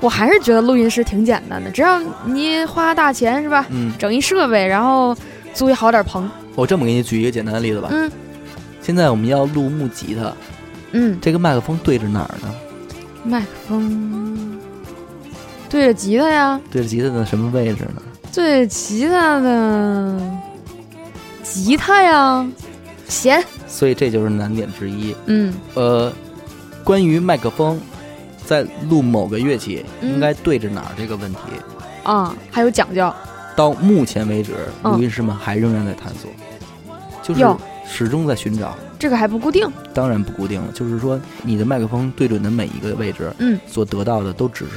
[0.00, 5.16] 我还是觉得录音师挺简单的，只要你花大钱是吧，嗯，整一设备，然后
[5.54, 7.88] 租一好点棚，我这么给你举一个简单的例子吧。
[7.92, 8.10] 嗯
[8.80, 10.32] 现在我们要录木吉他，
[10.90, 12.52] 嗯，这个麦克风对着哪儿呢？
[13.22, 14.58] 麦克风
[15.70, 18.02] 对着吉他呀，对着吉他的什么位置呢？
[18.34, 20.20] 对着吉他的
[21.44, 22.44] 吉他呀，
[23.06, 23.40] 弦，
[23.72, 25.16] 所以这就是难点之一。
[25.26, 26.12] 嗯呃，
[26.84, 27.80] 关于麦克风
[28.44, 31.38] 在录某个乐器嗯应该对着哪儿这个问题，
[32.02, 33.10] 啊，还有讲究。
[33.56, 34.52] 到目前为止，
[34.82, 36.30] 嗯录音师们还仍然在探索，
[37.22, 37.44] 就是
[37.86, 38.76] 始终在寻找。
[38.98, 44.72] 这个还不固定，当然不固定了，就是说你的麦克风对准的每一个位置，嗯，所得到的都只是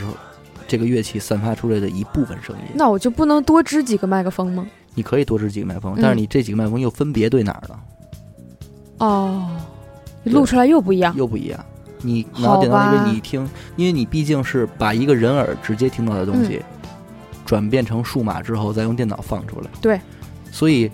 [0.68, 2.64] 这个乐器散发出来的一部分声音。
[2.74, 4.66] 那我就不能多支几个麦克风吗？
[4.96, 7.80] 你可以多支几个麦克风，嗯但是你这几个麦克风又分别对哪儿了，
[8.98, 9.50] 哦，
[10.24, 11.14] 录出来又不一样。
[11.16, 11.66] 又不一样。
[12.02, 16.62] 你拿到电脑里好吧边你听，因为你毕竟是把一个人耳直接听到的东西，
[17.46, 19.68] 转变成数码之后再用电脑放出来。
[19.82, 20.00] 对，
[20.52, 20.92] 所以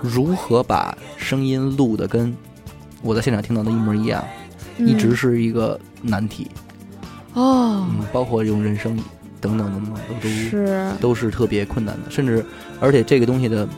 [0.00, 2.34] 如何把声音录的跟
[3.02, 4.24] 我在现场听到的一模一样，
[4.78, 6.50] 一直嗯是一个难题。
[7.34, 8.96] 哦，嗯，包括用人声
[9.40, 12.42] 等等等等，都都是，都是特别困难的，甚至
[12.80, 13.68] 而且这个东西的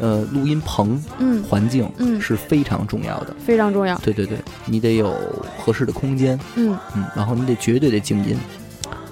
[0.00, 3.34] 呃录音棚嗯环境嗯，是非常重要的。
[3.44, 3.96] 非常重要。
[3.98, 5.14] 对对对，你得有
[5.58, 8.36] 合适的空间，嗯，嗯，然后你得绝对得静音。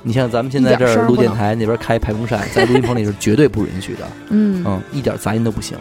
[0.03, 5.78] 你像咱们现在这儿录电台，那边开排风扇，在录音棚里是绝对不允许的， 嗯，嗯，一点杂音都不行。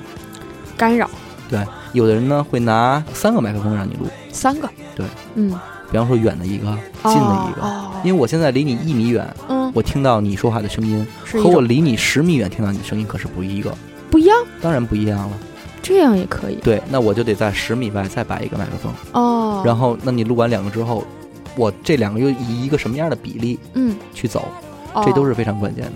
[0.78, 1.10] 干扰
[1.50, 1.60] 对
[1.92, 4.70] 有的人呢会拿三个麦克风让你录，三个。
[4.96, 5.52] 对，嗯，
[5.92, 6.66] 比方说远的一个，
[7.04, 13.76] 近的一个，哦，因为我现在离你一米远，嗯，我听到你说话的声音和我离你十米远听到你的声音可是不一个，
[14.14, 15.32] 不一样，当然不一样了。
[15.82, 16.56] 这样也可以。
[16.64, 21.04] 对，那我就得在十米外再摆一个麦克风，哦，然后那你录完两个之后，
[21.56, 24.48] 我这两个又以一个什么样的比例嗯，去走，
[24.94, 25.94] 哦这都是非常关键的。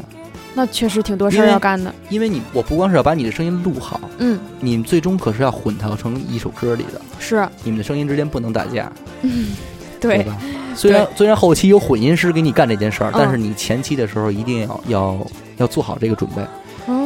[0.56, 1.94] 那确实挺多事儿要干的。
[2.10, 8.92] 因为你我不光是要把你的声音录好，嗯，你们最终可是要混淆成一首歌里的，是，你们的声音之间不能打架，
[9.22, 9.56] 嗯，
[10.02, 10.36] 对，吧？
[10.76, 16.42] 虽然虽然后期有混音师给你干这件事儿，嗯但是你前期的时候一定要要要做好这个准备。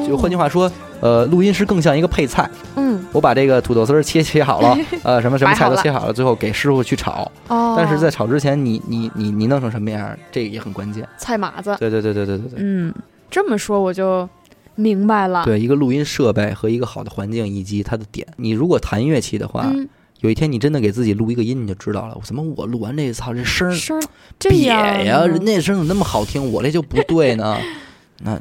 [0.04, 7.32] 哦就换句话说，呃，录音师更像一个配菜，嗯，我把这个土豆丝儿切切好了， 呃，什么什么菜都切好了，最后给师傅去炒。
[7.48, 11.08] 哦，但是在炒之前，你你你你弄成什么样，这个也很关键。
[11.18, 12.60] 菜码子，对对对对对对对。
[12.62, 12.94] 嗯，
[13.30, 14.28] 这么说我就
[14.76, 15.44] 明白了。
[15.46, 19.88] 对一个录音设备和一个好的环境以及它的点，你如果弹乐器的话，嗯，
[20.22, 24.00] 有一天你真的给自己录一个音，你就知道了，怎么我录完这操这声儿声
[24.40, 27.58] 瘪呀，人家声怎么那么好听，我这就不对呢？
[28.24, 28.40] 那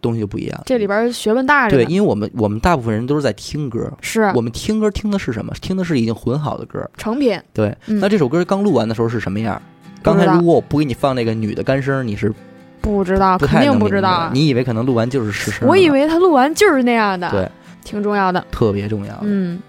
[0.00, 0.62] 东西就不一样。
[0.66, 5.52] 这里边儿学问大着对，因为我们我们大部分人都是在听歌，是我们听歌听的是什么？
[5.60, 6.88] 听的是已经混好的歌。
[6.96, 9.60] 成品，对，嗯那这首歌刚录完的时候是什么样？
[10.02, 12.32] 刚才如果我不给你放那个女的干声，你是
[12.80, 15.68] 不知道，肯定不知道你以为可能录完就是实声？
[15.68, 17.46] 我以为他录完就是那样的，对，
[17.84, 18.42] 挺重要的。
[18.50, 19.14] 特别重要。
[19.20, 19.60] 嗯，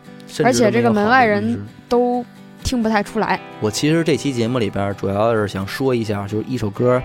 [0.44, 1.60] 而且这个门外人
[1.90, 2.24] 都
[2.64, 3.38] 听不太出来。
[3.60, 7.04] 我其实这期节目里边主要是想说一下，就是一首歌，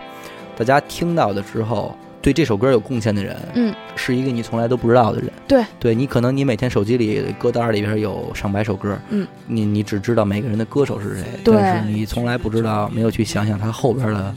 [0.56, 1.96] 大家听到的之后，
[2.26, 5.30] 对这首歌有贡献的人，嗯，是一个你从来都不知道的人。
[5.46, 14.34] 对，对你可能你每天手机里歌单里边有上百首歌，嗯，你你只知道每个人的歌手是谁，但是你从来不知道，没有去想想他后边的。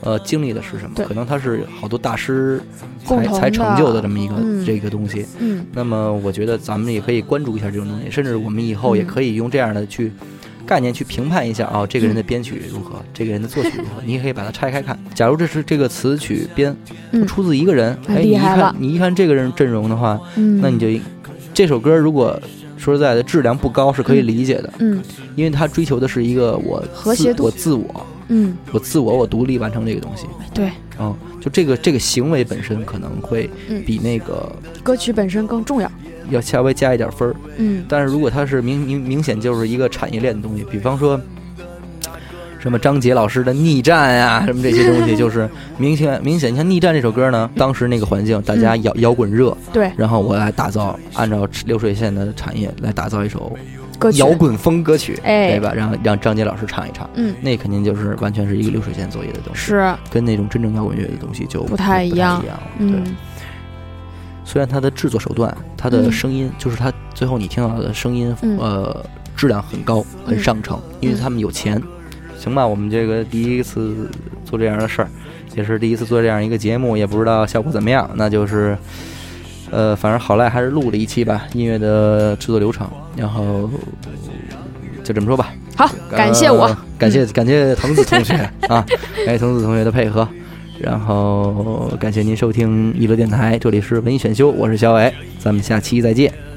[0.00, 0.92] 呃，经历的是什么？
[0.94, 2.60] 对可能他是好多大师
[3.04, 5.26] 才才成就的这么一个、嗯这个东西。
[5.40, 10.12] 嗯，那么我觉得咱们也可以关注一下这种东西，甚至我们以后也嗯可以用这样的去
[10.68, 14.98] 概念去评判一下啊、这个人的编曲如何，这个人的作曲如何，你也可以把它拆开看。
[15.14, 16.76] 假如这是这个词曲编
[17.12, 17.26] 嗯。
[17.26, 20.86] 出自一个人，很哎，你一看你一看这个人阵容的话，嗯，那你就
[21.54, 22.38] 这首歌如果
[22.76, 25.02] 说实在的质量不高是可以理解的，嗯。
[25.36, 30.26] 因为他追求的是一个我自和谐度我自我，嗯，我自我我独立完成这个东西。
[30.52, 33.82] 对，嗯，就这个这个行为本身可能会嗯。
[33.86, 34.52] 比那个
[34.82, 35.90] 歌曲本身更重要。
[36.30, 37.34] 要稍微加一点分儿。
[37.56, 41.20] 嗯但是如果它是明明明显就是一个产业链的东西，比方说
[42.60, 46.52] 什么张杰老师的《逆战》啊，什么这些东西，就是明 显明显。
[46.52, 53.56] 你看《逆战》这首歌呢，当时那个环境，大家摇摇滚热，对，然后我来打造，按照流水线的产业来打造一首
[53.96, 55.72] 歌曲摇滚风歌曲，哎对吧？
[55.72, 62.58] 让让张杰老师唱一唱，嗯那肯定就是完全是一个流水线作业的东西，是，跟那种真正摇滚乐的东西就不太一样一样。
[62.78, 63.16] 对，嗯
[64.48, 69.04] 虽然它的制作手段，它的嗯声音，就是它最后你听到的声音，嗯呃，
[69.36, 71.80] 质量很高，很嗯上乘，因为他们有钱。
[72.38, 74.08] 行吧，我们这个第一次
[74.46, 75.08] 做这样的事儿，
[75.54, 78.08] 也是第一次做这样一个节目，也不知道效果怎么样。
[78.14, 78.74] 那就是，
[79.70, 83.68] 呃，反正好赖还是录了一期吧，音乐的制作流程，然后
[85.04, 85.52] 就这么说吧。
[85.76, 88.32] 好，感谢我感谢感谢藤子同学
[88.68, 88.82] 啊，
[89.26, 90.26] 感 谢藤子同学的配合，
[90.80, 96.47] 然后感谢您收听娱乐电台，这里是文艺选修，我是小伟，咱们下期再见。